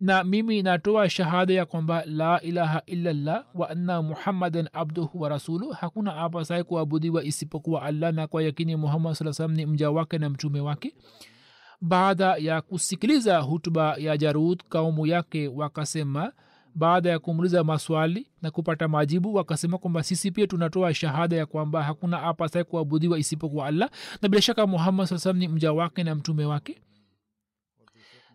[0.00, 5.74] Na mimi natoa shahada ya kwamba la ilaha illallah wa anna muhammadan abduhu wa rasuluh
[5.76, 10.30] hakuna apasaye kuabudiwa isipokuwa allah na kwa yakini muhammad saa salam ni mja wake na
[10.30, 10.94] mtume wake
[11.80, 16.32] baada ya kusikiliza hutuba ya jarud kaumu yake wakasema
[16.74, 21.82] baada ya kumuliza maswali na kupata majibu wakasema kwamba sisi pia tunatoa shahada ya kwamba
[21.82, 23.90] hakuna apasae kuabudiwa isipokuwa allah.
[24.22, 26.80] Na bila shaka muhammad saa salam ni mja wake na mtume wake.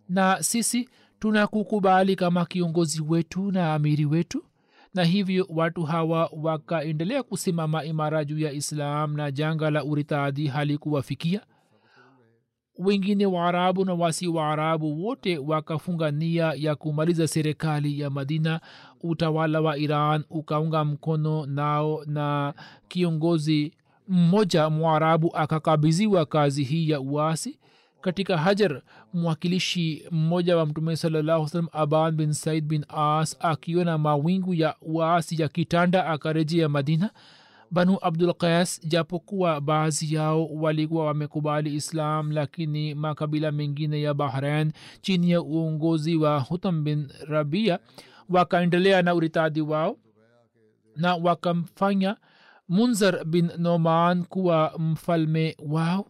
[0.09, 0.89] Na sisi
[1.19, 4.43] tunakukubali kama kiongozi wetu na amiri wetu.
[4.93, 11.41] Na hivyo watu hawa wakaendelea kusimama imara juu ya islam na janga la uritadi halikuwafikia
[12.78, 18.59] wengine waarabu na wasi waarabu wote wakafunga nia ya kumaliza serikali ya madina.
[19.01, 22.53] Utawala wa iran ukaunga mkono nao na
[22.88, 23.73] kiongozi
[24.07, 27.59] mmoja mwarabu akakabiziwa kazi hii ya uasi.
[28.01, 28.82] Katika hajar
[29.13, 35.47] mwakilishi mmoja wa mtume salallahu aban bin said bin as akiona mawingu ya uasi ya
[35.47, 37.09] kitanda akarejea madina
[37.72, 45.32] banu abdul qais japokuwa baadhi yao walikuwa wamekubali islam lakini makabila mengine ya bahrain chini
[45.32, 47.80] ya uongozi wa hutam bin rabia
[48.30, 49.97] wakaendelea na uritadi wao
[50.95, 52.18] na wakamfanya
[52.70, 56.05] munzar bin noman kuwa mfalme wao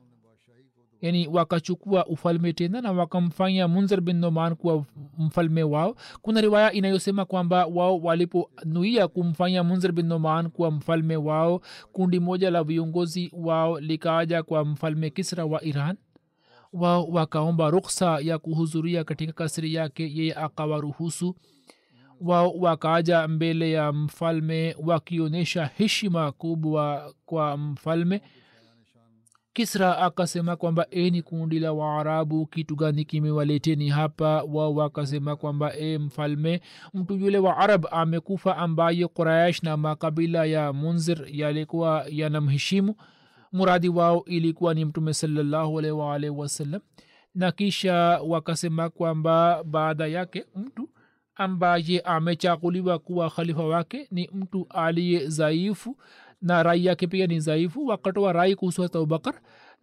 [1.05, 4.85] yani wakachukua ufalme tena na wakamfanya munzar bin noman kuwa
[5.17, 5.95] mfalme wao.
[6.21, 12.49] Kuna riwaya inayosema kwamba wao waliponuia kumfanya munzar bin noman kuwa mfalme wao kundi moja
[12.51, 15.97] la viongozi wao likaaja kwa mfalme kisra wa iran.
[16.73, 21.35] Wao wakaomba ruksa ya kuhudhuria katika kasri yake yeye akawaruhusu.
[22.21, 28.21] Wao wakaaja mbele ya mfalme wakionyesha heshima kubwa kwa mfalme
[29.59, 34.43] kisra akasema kwamba e ni kundi la waarabu kitu gani kimewaleteni hapa?
[34.43, 36.61] Wao wakasema kwamba e mfalme
[36.93, 42.95] mtu yule wa arab amekufa ambaye quraish na makabila ya munzir yalikuwa yanamheshimu.
[43.51, 45.75] Muradi wao ilikuwa ni mtume salallahu
[46.29, 46.81] wasallam.
[47.35, 47.93] Na kisha
[48.27, 50.89] wakasema kwamba baada yake mtu
[51.35, 55.97] ambaye amechaguliwa kuwa khalifa wake ni mtu aliye dhaifu
[56.45, 59.33] na rai yake pia ni dhaifu wakatoa rai kuhusu hata abubakar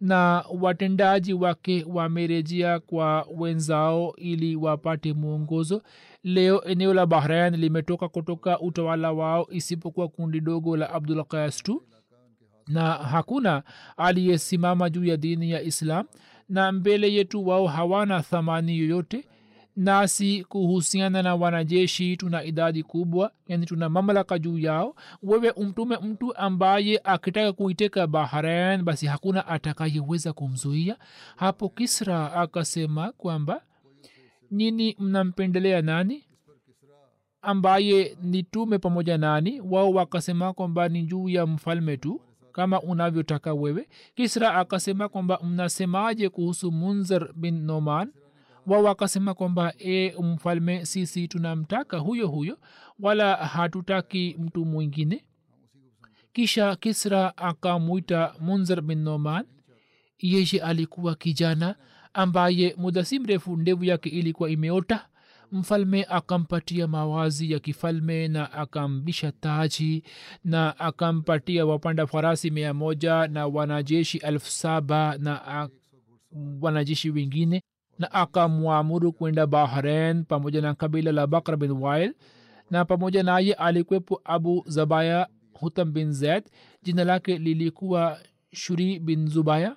[0.01, 5.81] na watendaji wake wamerejea kwa wenzao ili wapate mwongozo.
[6.23, 11.83] Leo eneo la bahrain limetoka kutoka utawala wao isipokuwa kundi dogo la abdul qayas tu
[12.67, 13.63] na hakuna
[13.97, 16.05] aliyesimama juu ya dini ya islam
[16.49, 19.25] na mbele yetu wao hawana thamani yoyote
[19.75, 24.95] nasi kuhusiana na wanajeshi tuna idadi kubwa yani tuna mamlaka juu yao.
[25.23, 30.97] Wewe umtume mtu ambaye akitaka kuiteka bahrain basi hakuna atakayeweza kumzuia.
[31.35, 33.61] Hapo kisra akasema kwamba
[34.51, 36.23] nini mnampendelea nani?
[37.41, 39.61] Ambaye nitume pamoja nani?
[39.61, 42.21] Wao wakasema kwamba ni juu ya mfalme tu
[42.51, 43.87] kama unavyotaka wewe.
[44.15, 48.11] Kisra akasema kwamba mnasemaje kuhusu munzar bin noman
[48.67, 52.57] wao wakasema kwamba e mfalme sisi tunamtaka huyo huyo
[52.99, 55.23] wala hatutaki mtu mwingine.
[56.33, 59.45] Kisha kisra akamwita munzer bin noman.
[60.19, 61.75] Yeye alikuwa kijana
[62.13, 65.05] ambaye muda si mrefu ndevu yake ilikuwa imeota.
[65.51, 70.03] Mfalme akampatia mawazi ya kifalme na akambisha taji
[70.43, 75.69] na akampatia wapanda farasi mia moja na wanajeshi elfu saba na
[76.61, 77.61] wanajeshi wengine
[77.99, 82.13] na akamwamuru kwenda bahrain pamoja na kabila la bakra bin wail
[82.71, 86.43] na pamoja naye alikwepo abu zabaya hutam bin zaid
[86.83, 88.19] jina lake lilikuwa
[88.53, 89.75] shuri bin zubaya.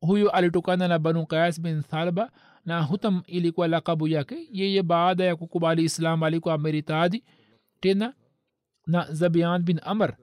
[0.00, 2.30] Huyo alitokana na banu kayas bin thalba
[2.64, 4.48] na hutam ilikuwa lakabu yake.
[4.52, 7.24] Yeye baada ya kukubali islam alikuwa ameritadi
[7.80, 8.14] tena
[8.86, 10.16] na zabian bin amr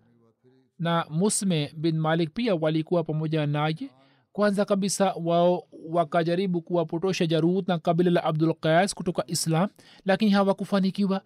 [0.80, 3.90] na musme bin malik pia walikuwa pamoja naye
[4.36, 9.70] kwanza kabisa wao wakajaribu kuwapotosha jarut na kabila la abdul qais kutoka islam
[10.06, 11.22] lakini hawakufanikiwa.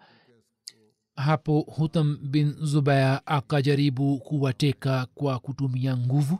[1.16, 6.38] Hapo hutam bin zubaya akajaribu kuwateka kwa kutumia nguvu.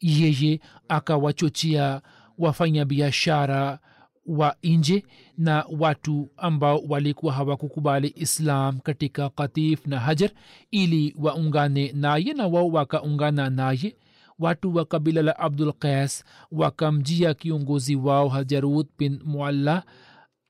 [0.00, 2.02] Yeye akawachochea
[2.38, 3.78] wafanya biashara
[4.26, 5.04] wa nje
[5.38, 10.30] na watu ambao walikuwa hawakukubali islam katika katif na hajar
[10.70, 13.96] ili waungane naye na wao wakaungana naye
[14.38, 19.82] watu wa kabila la abdul qais wakamjia kiongozi wao hajarut bin mualla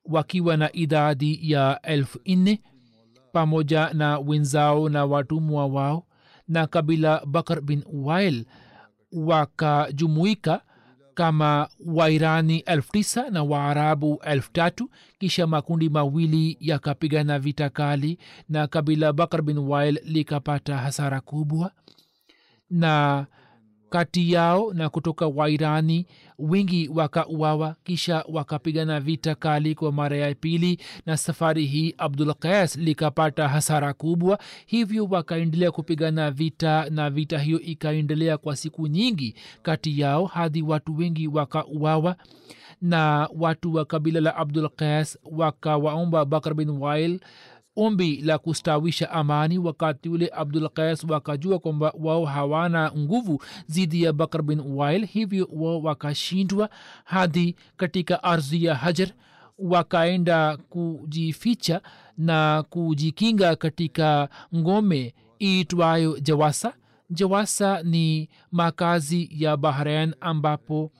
[0.04, 2.62] wakiwa na idadi ya elfu nne
[3.32, 6.06] pamoja na wenzao na watumwa wao
[6.48, 8.44] na kabila bakar bin wail
[9.12, 10.60] wakajumuika
[11.14, 14.90] kama wairani elfu tisa na waarabu elfu tatu.
[15.18, 18.18] Kisha makundi mawili yakapigana vita kali
[18.48, 21.70] na kabila bakar bin wail likapata hasara kubwa.
[22.70, 23.26] Na
[23.90, 26.06] kati yao na kutoka wairani
[26.38, 32.76] wingi wakauawa kisha wakapigana vita kali kwa mara ya pili na safari hii abdul qais
[32.76, 39.34] likapata hasara kubwa hivyo wakaendelea kupigana vita na vita hiyo ikaendelea kwa siku nyingi.
[39.62, 42.16] Kati yao hadi watu wengi wakauawa
[42.82, 47.20] na watu wa kabila la abdul qais wakawaomba bakr bin wail
[47.76, 54.12] ombi la kustawisha amani wakati ule abdul qais wakajua kwamba wao hawana nguvu dhidi ya
[54.12, 56.70] bakr bin wail hivyo wao wakashindwa
[57.04, 59.08] hadi katika ardhi ya hajar
[59.58, 61.80] wakaenda kujificha
[62.18, 66.72] na kujikinga katika ngome iitwayo jawasa.
[67.10, 70.90] Jawasa ni makazi ya bahrain ambapo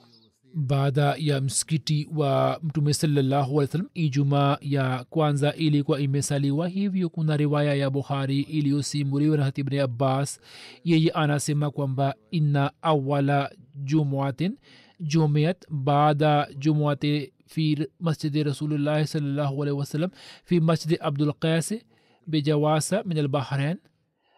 [0.59, 7.37] baada ya msikiti wa mtume salallahu alih salam ijumaa ya kwanza ilikuwa imesaliwa hivyo kuna
[7.37, 10.39] riwaya ya bukhari iliyosimuliwa na hatibni abbas
[10.83, 14.57] yeye anasema kwamba inna awala jumuatin
[14.99, 18.43] jumiat baada jumuati fi masjidi
[19.61, 20.09] alaihi wasallam
[20.43, 21.75] fi masjidi abdul qais
[22.27, 23.77] bijawasa min albahrain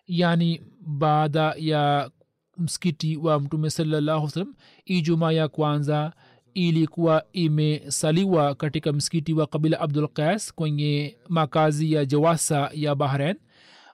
[0.08, 2.12] yani baada ya
[2.60, 4.54] msikiti wa mtume salallahu salam
[4.90, 6.14] ijumaa ya kwanza
[6.54, 13.36] ilikuwa imesaliwa katika msikiti wa kabila abdul qais kwenye makazi ya jawasa ya bahrain.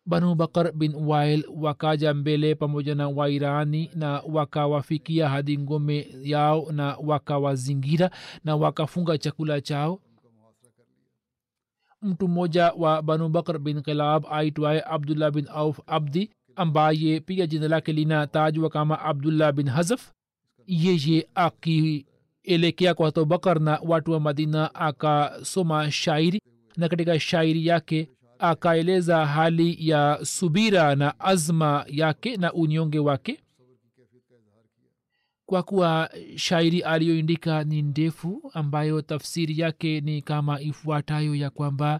[0.06, 6.98] Banu bakar bin wail wakaja mbele pamoja na wairani na wakawafikia hadi ngome yao na
[7.04, 8.12] wakawazingira
[8.43, 10.00] na wakafunga chakula chao.
[12.02, 17.68] Mtu mmoja wa banu bakr bin kilab aitwaye abdullah bin auf abdi ambaye pia jina
[17.68, 20.12] lake linatajwa kama abdullah bin hazaf
[20.68, 26.41] yeye akielekea kwa abubakar na watu wa madina akasoma shairi
[26.78, 28.09] na katika shairi yake
[28.39, 33.39] akaeleza hali ya subira na azma yake na unyonge wake.
[35.45, 41.99] Kwa kuwa shairi aliyoindika ni ndefu ambayo tafsiri yake ni kama ifuatayo ya kwamba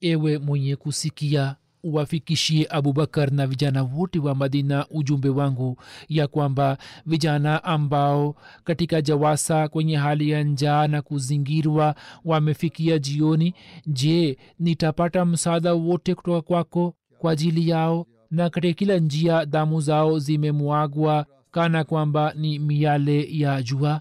[0.00, 1.56] ewe mwenye kusikia
[1.88, 5.76] uwafikishie abubakar na vijana wote wa madina ujumbe wangu
[6.08, 8.34] ya kwamba vijana ambao
[8.64, 13.54] katika jawasa kwenye hali ya njaa na kuzingirwa wamefikia jioni
[13.86, 18.06] je nitapata msaada wote kutoka kwako kwa ajili yao?
[18.30, 24.00] Na katika kila njia damu zao zimemwagwa kana kwamba ni miale ya jua?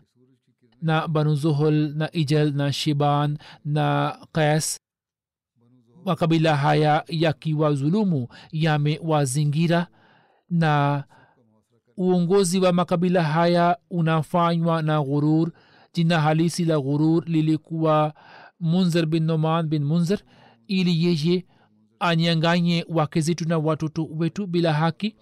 [0.82, 4.78] Na banu zuhul na ijel na shiban na qais
[6.12, 9.88] makabila haya yakiwazulumu yamewazingira
[10.50, 11.04] na
[11.98, 15.52] uongozi wa makabila haya unafanywa na ghurur.
[15.94, 18.14] Jina halisi la ghurur lilikuwa
[18.60, 20.20] munzer bin noman bin munzer
[20.68, 21.46] ili yeye
[22.00, 25.16] anyanganye wake zetu na watoto wetu bila haki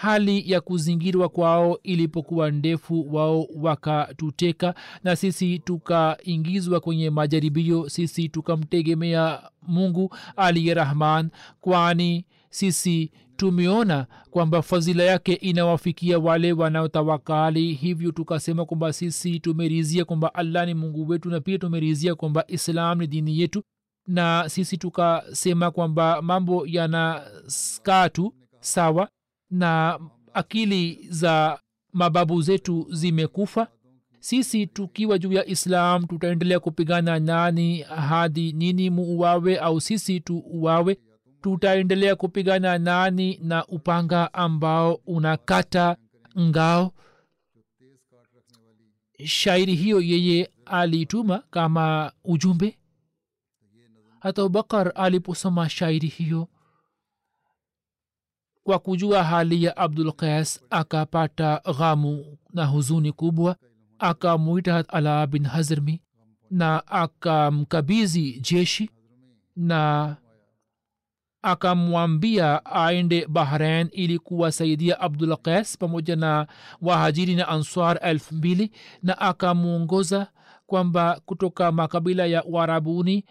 [0.00, 4.74] hali ya kuzingirwa kwao ilipokuwa ndefu wao wakatuteka
[5.04, 11.30] na sisi tukaingizwa kwenye majaribio sisi tukamtegemea mungu aliye rahman
[11.60, 17.72] kwani sisi tumeona kwamba fadhila yake inawafikia wale wanaotawakali.
[17.74, 22.98] Hivyo tukasema kwamba sisi tumerizia kwamba allah ni mungu wetu na pia tumerizia kwamba islam
[22.98, 23.62] ni dini yetu.
[24.06, 29.08] Na sisi tukasema kwamba mambo yanaskaa tu sawa
[29.50, 30.00] na
[30.34, 31.60] akili za
[31.92, 33.68] mababu zetu zimekufa?
[34.20, 40.98] Sisi tukiwa juu ya islam tutaendelea kupigana nani hadi nini muuawe au sisi tu uwawe
[41.42, 45.96] tutaendelea kupigana nani na upanga ambao unakata
[46.38, 46.92] ngao?
[49.24, 52.78] Shairi hiyo yeye alituma kama ujumbe?
[54.20, 56.48] Hata abubakar aliposoma shairi hiyo
[58.68, 63.56] kwa kujua hali ya abdul qais akapata ghamu na huzuni kubwa
[63.98, 66.00] akamwita ala bin hazrmi
[66.50, 68.90] na akamkabizi jeshi
[69.56, 70.16] na
[71.42, 76.46] akamwambia aende bahrain ili kuwasaidia abdul qais pamoja na
[76.82, 78.70] wahajiri na answar elfu mbili
[79.02, 80.26] na akamwongoza
[80.66, 83.24] kwamba kutoka makabila ya uarabuni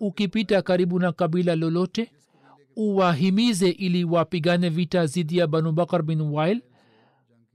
[0.00, 2.12] ukipita karibu na kabila lolote
[2.76, 6.62] uwahimize ili wapigane vita zidi ya banu bakar bin wail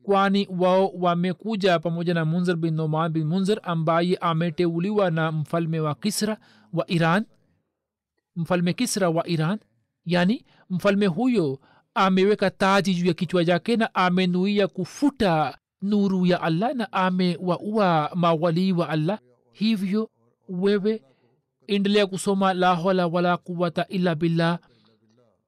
[0.04, 5.96] kwani wao wamekuja pamoja na munzer bin noman bin munzer ambaye ameteuliwa na mfalme wa
[5.96, 6.38] kisra
[6.74, 7.26] wa iran
[8.36, 9.60] mfalme kisra wa iran.
[10.06, 11.60] Yani mfalme huyo
[11.94, 18.72] ameweka taji juu ya kichwa chake na amenuia kufuta nuru ya allah na amewaua mawalii
[18.72, 19.20] wa allah.
[19.52, 20.10] Hivyo
[20.50, 21.02] wewe
[21.68, 24.60] endelea kusoma la hola wala quwata illa billah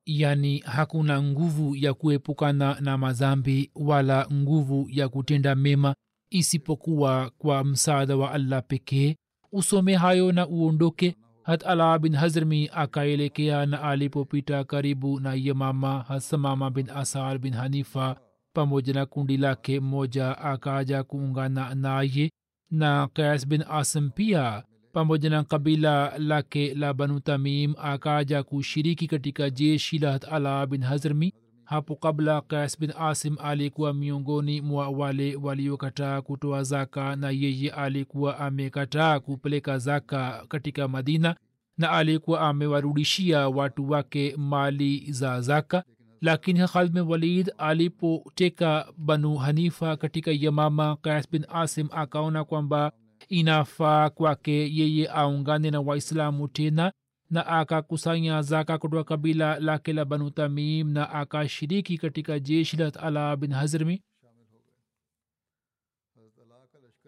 [0.07, 5.95] yani hakuna nguvu ya kuepukana na mazambi wala nguvu ya kutenda mema
[6.29, 9.15] isipokuwa kwa msaada wa allah pekee.
[9.51, 11.15] Usome hayo na uondoke.
[11.43, 18.15] Hat ala bin hazrmi akaelekea na alipopita karibu na yamama hasamama bin asar bin hanifa
[18.53, 19.79] pamoja na kundi lake.
[19.79, 22.31] Mmoja akaja kuungana naye
[22.71, 24.63] na kayas bin asim pia
[24.93, 31.33] pamoja na kabila lake la banu tamim akaja kushiriki katika jeshi la ala bin hazrmi
[31.63, 38.39] hapo kabla kais bin asim alikuwa miongoni mwa wale waliokataa kutoa zaka na yeye alikuwa
[38.39, 41.35] amekataa kupeleka zaka katika madina
[41.77, 45.83] na alikuwa amewarudishia watu wake mali za zaka
[46.21, 52.91] lakini khalid bin walid alipoteka banu hanifa katika yamama kais bin asim akaona kwamba
[53.29, 56.91] inafaa kwake yeye aungane na waislamu tena
[57.29, 63.35] na akakusanya zaka kutoka kabila lake la banu tamim na akashiriki katika jeshi la ala
[63.35, 64.03] bin hazrmi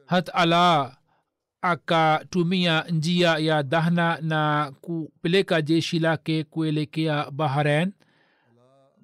[0.06, 0.98] hat ala
[1.62, 7.94] akatumia njia ya dahna na kupeleka jeshi lake kuelekea bahrain.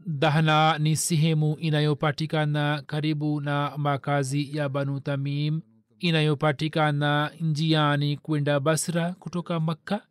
[0.08, 5.62] Dahna ni sehemu inayopatikana karibu na makazi ya banu tamim
[6.00, 10.02] inayopatikana njiani kwenda basra kutoka makka.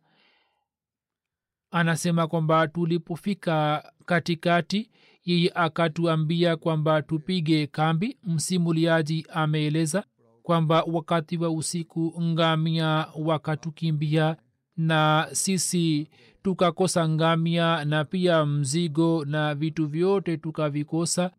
[1.71, 4.89] Anasema kwamba tulipofika katikati
[5.25, 8.17] yeye akatuambia kwamba tupige kambi.
[8.23, 10.03] Msimuliaji ameeleza
[10.43, 14.37] kwamba wakati wa usiku ngamia wakatukimbia
[14.77, 16.09] na sisi
[16.43, 21.31] tukakosa ngamia na pia mzigo na vitu vyote tukavikosa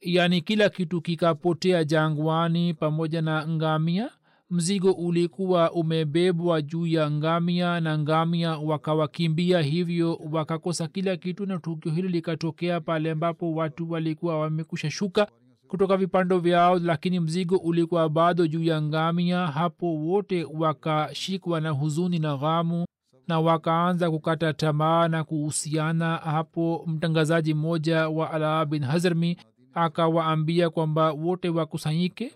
[0.00, 4.10] yaani kila kitu kikapotea jangwani pamoja na ngamia
[4.50, 11.92] mzigo ulikuwa umebebwa juu ya ngamia na ngamia wakawakimbia hivyo wakakosa kila kitu na tukio
[11.92, 15.26] hili likatokea pale ambapo watu walikuwa wamekusha shuka
[15.68, 19.46] kutoka vipando vyao lakini mzigo ulikuwa bado juu ya ngamia.
[19.46, 22.86] Hapo wote wakashikwa na huzuni na ghamu
[23.28, 26.16] na wakaanza kukata tamaa na kuhusiana.
[26.16, 29.36] Hapo mtangazaji mmoja wa alaa bin hazrmi
[29.76, 32.32] akawaambia kwamba wote wakusanyike.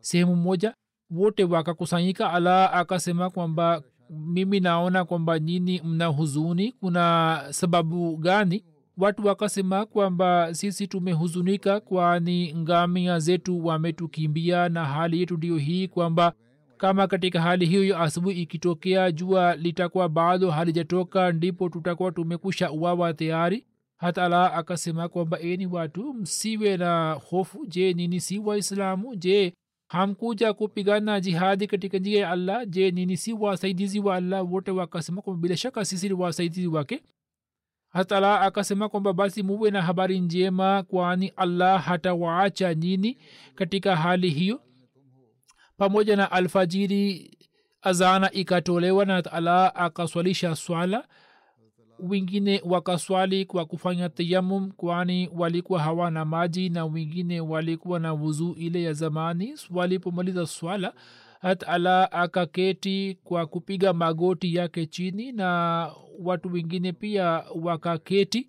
[0.00, 0.74] Sehemu moja
[1.10, 6.72] wote wakakusanyika ala akasema kwamba mimi naona kwamba nyini mna huzuni.
[6.72, 8.64] Kuna sababu gani?
[8.96, 16.32] Watu wakasema kwamba sisi tumehuzunika kwani ngamia zetu wametukimbia na hali yetu ndiyo hii kwamba
[16.76, 23.66] kama katika hali hiyo asubuhi ikitokea jua litakuwa bado halijatoka ndipo tutakuwa tumekusha uwawa tayari
[23.96, 27.66] hata ala akasema kwamba eni watu msiwe na hofu.
[27.66, 29.16] Je nini si waislamu?
[29.16, 29.54] Je
[29.88, 32.66] hamkuja kupigana jihadi katika njia ya allah?
[32.66, 34.52] Je nini si wasaidizi wa allah?
[34.52, 37.02] Wote wakasema kwamba bila shaka sisi ni wasaidizi wake.
[37.88, 43.18] Hatala akasema kwamba basi muwe na habari njema kwani allah hatawaacha nyini
[43.54, 44.60] katika hali hiyo.
[45.76, 47.30] Pamoja na alfajiri
[47.82, 51.08] azana ikatolewa na ala akaswalisha swala
[51.98, 58.82] wengine wakaswali kwa kufanya tayamum kwani walikuwa hawana maji na wengine walikuwa na wuzuu ile
[58.82, 59.54] ya zamani.
[59.70, 60.94] Walipomaliza swala
[61.40, 65.90] hat ala akaketi kwa kupiga magoti yake chini na
[66.22, 68.48] watu wengine pia wakaketi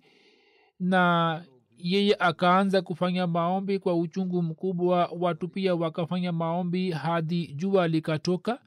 [0.80, 1.44] na
[1.78, 5.10] yeye akaanza kufanya maombi kwa uchungu mkubwa.
[5.20, 8.58] Watu pia wakafanya maombi hadi jua likatoka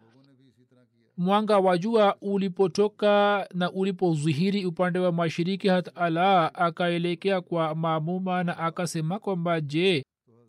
[1.20, 9.20] mwanga wa jua ulipotoka na ulipozihiri upande wa mashiriki hatala akaelekea kwa maamuma na akasema
[9.20, 10.06] kwamba je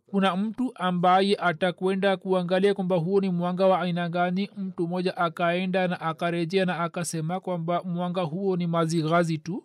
[0.07, 4.51] kuna mtu ambaye atakwenda kuangalia kwamba huo ni mwanga wa aina gani?
[4.57, 9.64] Mtu mmoja akaenda na akarejea na akasema kwamba mwanga huo ni mazighazi tu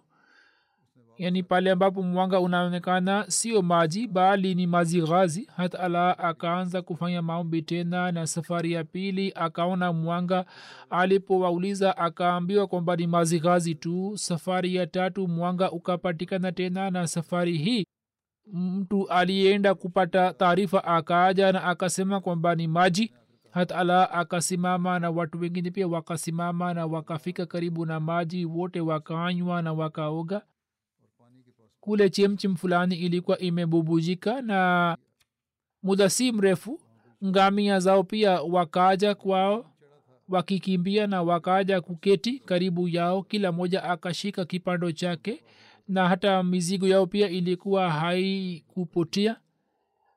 [1.17, 5.47] yaani pale ambapo mwanga unaonekana sio maji bali ni mazi ghazi.
[5.55, 10.45] Hata ala akaanza kufanya maombi tena na safari ya pili akaona mwanga.
[10.89, 14.11] Alipowauliza akaambiwa kwamba ni mazi ghazi tu.
[14.17, 17.85] Safari ya tatu mwanga ukapatikana tena na safari hii.
[18.53, 23.13] Mtu aliyeenda kupata taarifa akaaja na akasema kwamba ni maji.
[23.51, 29.61] Hata ala akasimama na watu wengine pia wakasimama na wakafika karibu na maji wote wakaanywa
[29.61, 30.41] na wakaoga
[31.85, 34.97] kule chemchem fulani ilikuwa imebubujika na
[35.83, 36.79] muda si mrefu
[37.25, 39.65] ngamia zao pia wakaja kwao
[40.29, 45.43] wakikimbia na wakaja kuketi karibu yao kila moja akashika kipando chake
[45.87, 49.35] na hata mizigo yao pia ilikuwa haikupotea.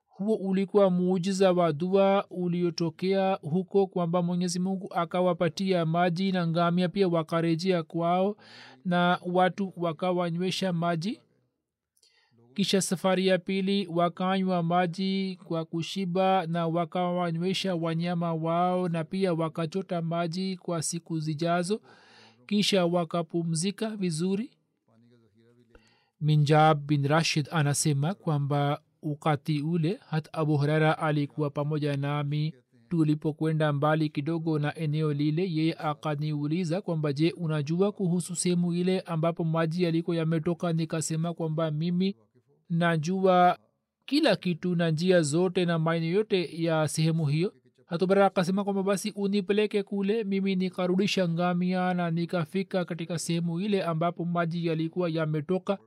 [0.09, 7.09] Huo ulikuwa muujiza wa dua uliotokea huko kwamba mwenyezi mungu akawapatia maji na ngamia pia
[7.09, 8.37] wakarejea kwao
[8.85, 11.21] na watu wakawanywesha maji
[12.59, 20.03] kisha safari ya pili wakanywa maji kwa kushiba na wakawanywesha wanyama wao na pia wakachota
[20.03, 21.81] maji kwa siku zijazo
[22.47, 24.51] kisha wakapumzika vizuri.
[26.21, 32.55] Minjab bin rashid anasema kwamba ukati ule hata abu hurera alikuwa pamoja nami.
[32.89, 39.45] Tulipokwenda mbali kidogo na eneo lile yeye akaniuliza kwamba je unajua kuhusu sehemu ile ambapo
[39.45, 40.73] maji yaliko yametoka?
[40.73, 42.17] Nikasema kwamba mimi
[42.71, 43.59] najua
[44.07, 47.53] kila kitu na njia zote na maeneo yote ya sehemu hiyo.
[47.87, 54.25] Hatubara akasema kwamba basi unipeleke kule mimi nikarudisha ngamia na nikafika katika sehemu ile ambapo
[54.25, 55.79] maji yalikuwa yametoka.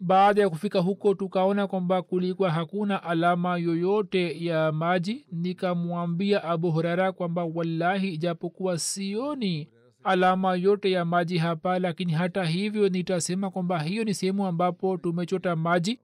[0.00, 5.26] Baada ya kufika huko tukaona kwamba kulikuwa hakuna alama yoyote ya maji.
[5.32, 9.68] Nikamwambia abu hurara kwamba wallahi ijapokuwa sioni
[10.04, 15.56] alama yote ya maji hapa lakini hata hivyo nitasema kwamba hiyo ni sehemu ambapo tumechota
[15.56, 15.98] maji.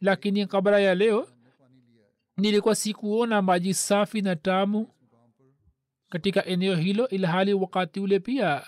[0.00, 1.28] Lakini kabla ya leo
[2.36, 4.88] nilikuwa sikuona maji safi na tamu
[6.08, 8.62] katika eneo hilo ilhali wakati ule pia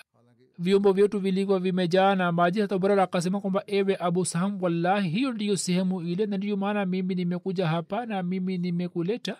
[0.59, 2.61] vyombo vyetu vilikuwa vimejaa na maji.
[2.61, 6.85] Hata barara akasema kwamba ewe abu saham wallahi hiyo ndiyo sehemu ile na ndiyo maana
[6.85, 9.37] mimi nimekuja hapa na mimi nimekuleta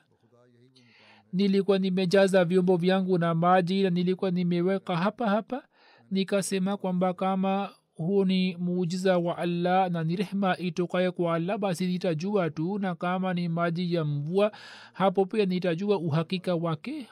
[1.34, 5.64] nilikuwa nimejaza vyombo vyangu na maji na nilikuwa nimeweka hapa hapa.
[6.12, 11.88] Nikasema kwamba kama huu ni muujiza wa allah na ni rehma itokaye kwa allah basi
[11.88, 14.52] nitajua tu na kama ni maji ya mvua
[14.94, 17.08] hapo pia nitajua uhakika wake.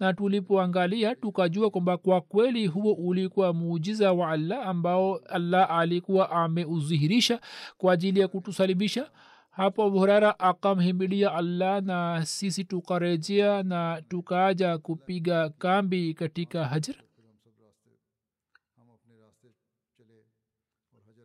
[0.00, 7.40] Na tulipoangalia tukajua kwamba kwa kweli huo ulikuwa muujiza wa allah ambao allah alikuwa ameudhihirisha
[7.78, 9.10] kwa ajili ya kutusalimisha
[9.56, 16.94] hapo hurara akamhimilia allah na sisi tukarejea na tukaja kupiga kambi katika hajar.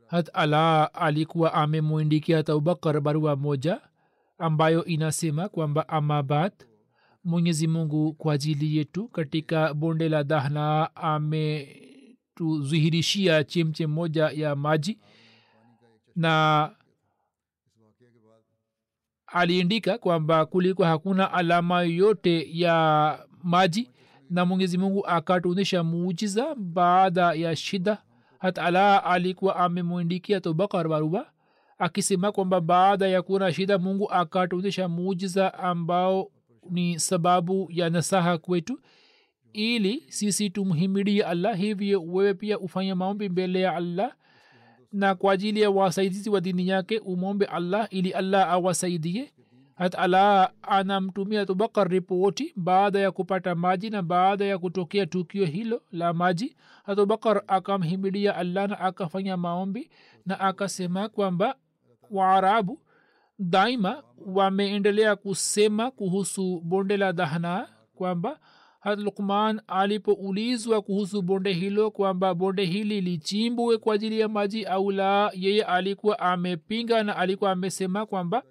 [0.08, 3.82] Hat ala alikuwa amemwindikia hata abubakar barua moja
[4.38, 6.52] ambayo inasema kwamba amabad
[7.24, 15.00] mwenyezi mungu kwa ajili yetu katika bonde la dahna ametuzihirishia chemche moja ya maji
[16.16, 16.70] na
[19.32, 23.90] aliandika kwamba kulikuwa hakuna alama yoyote ya maji
[24.30, 27.98] na mwenyezi mungu akatunisha muujiza baada ya shida.
[28.40, 31.32] Hata ala alikuwa amemwindikia tobakar baruba
[31.78, 36.32] akisema kwamba baada ya kuona shida mungu akatunisha muujiza ambao
[36.70, 38.80] ni sababu ya nasaha kwetu.
[39.54, 44.14] Ili sisi tumhimidie allah hivyo wewe pia ufanye maombi mbele ya allah
[44.92, 49.32] na kwa ajili ya wasaidizi wa dini yake umombe allah ili allah awasaidie.
[49.76, 55.82] Hata allah anamtumia abubakar ripoti baada ya kupata maji na baada ya kutokea tukio hilo
[55.92, 56.56] la maji.
[56.86, 59.90] Abubakar akamhimilia allah na akafanya maombi
[60.26, 61.56] na akasema kwamba
[62.12, 62.80] waarabu
[63.40, 68.40] daima wameendelea kusema kuhusu bonde la dahna kwamba
[68.82, 74.92] hat lukman alipoulizwa kuhusu bonde hilo kwamba bonde hili lichimbwe kwa ajili ya maji au
[74.92, 78.44] la yeye alikuwa amepinga na alikuwa amesema kwamba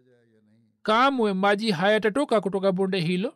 [0.83, 3.35] kamwe maji hayatatoka kutoka bonde hilo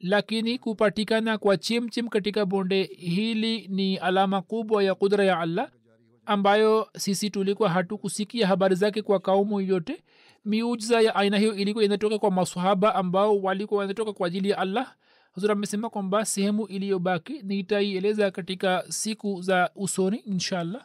[0.00, 5.70] lakini kupatikana kwa chimchim katika bonde hili ni alama kubwa ya kudra ya allah
[6.26, 10.02] ambayo sisi tulikuwa hatukusikia habari zake kwa kaumu yote.
[10.44, 14.94] Miujiza ya aina hiyo ilikuwa inatoka kwa masahaba ambao walikuwa wanatoka kwa ajili ya allah
[15.40, 20.84] huzur amesema kwamba sehemu iliyobaki nitaieleza katika siku za usoni inshallah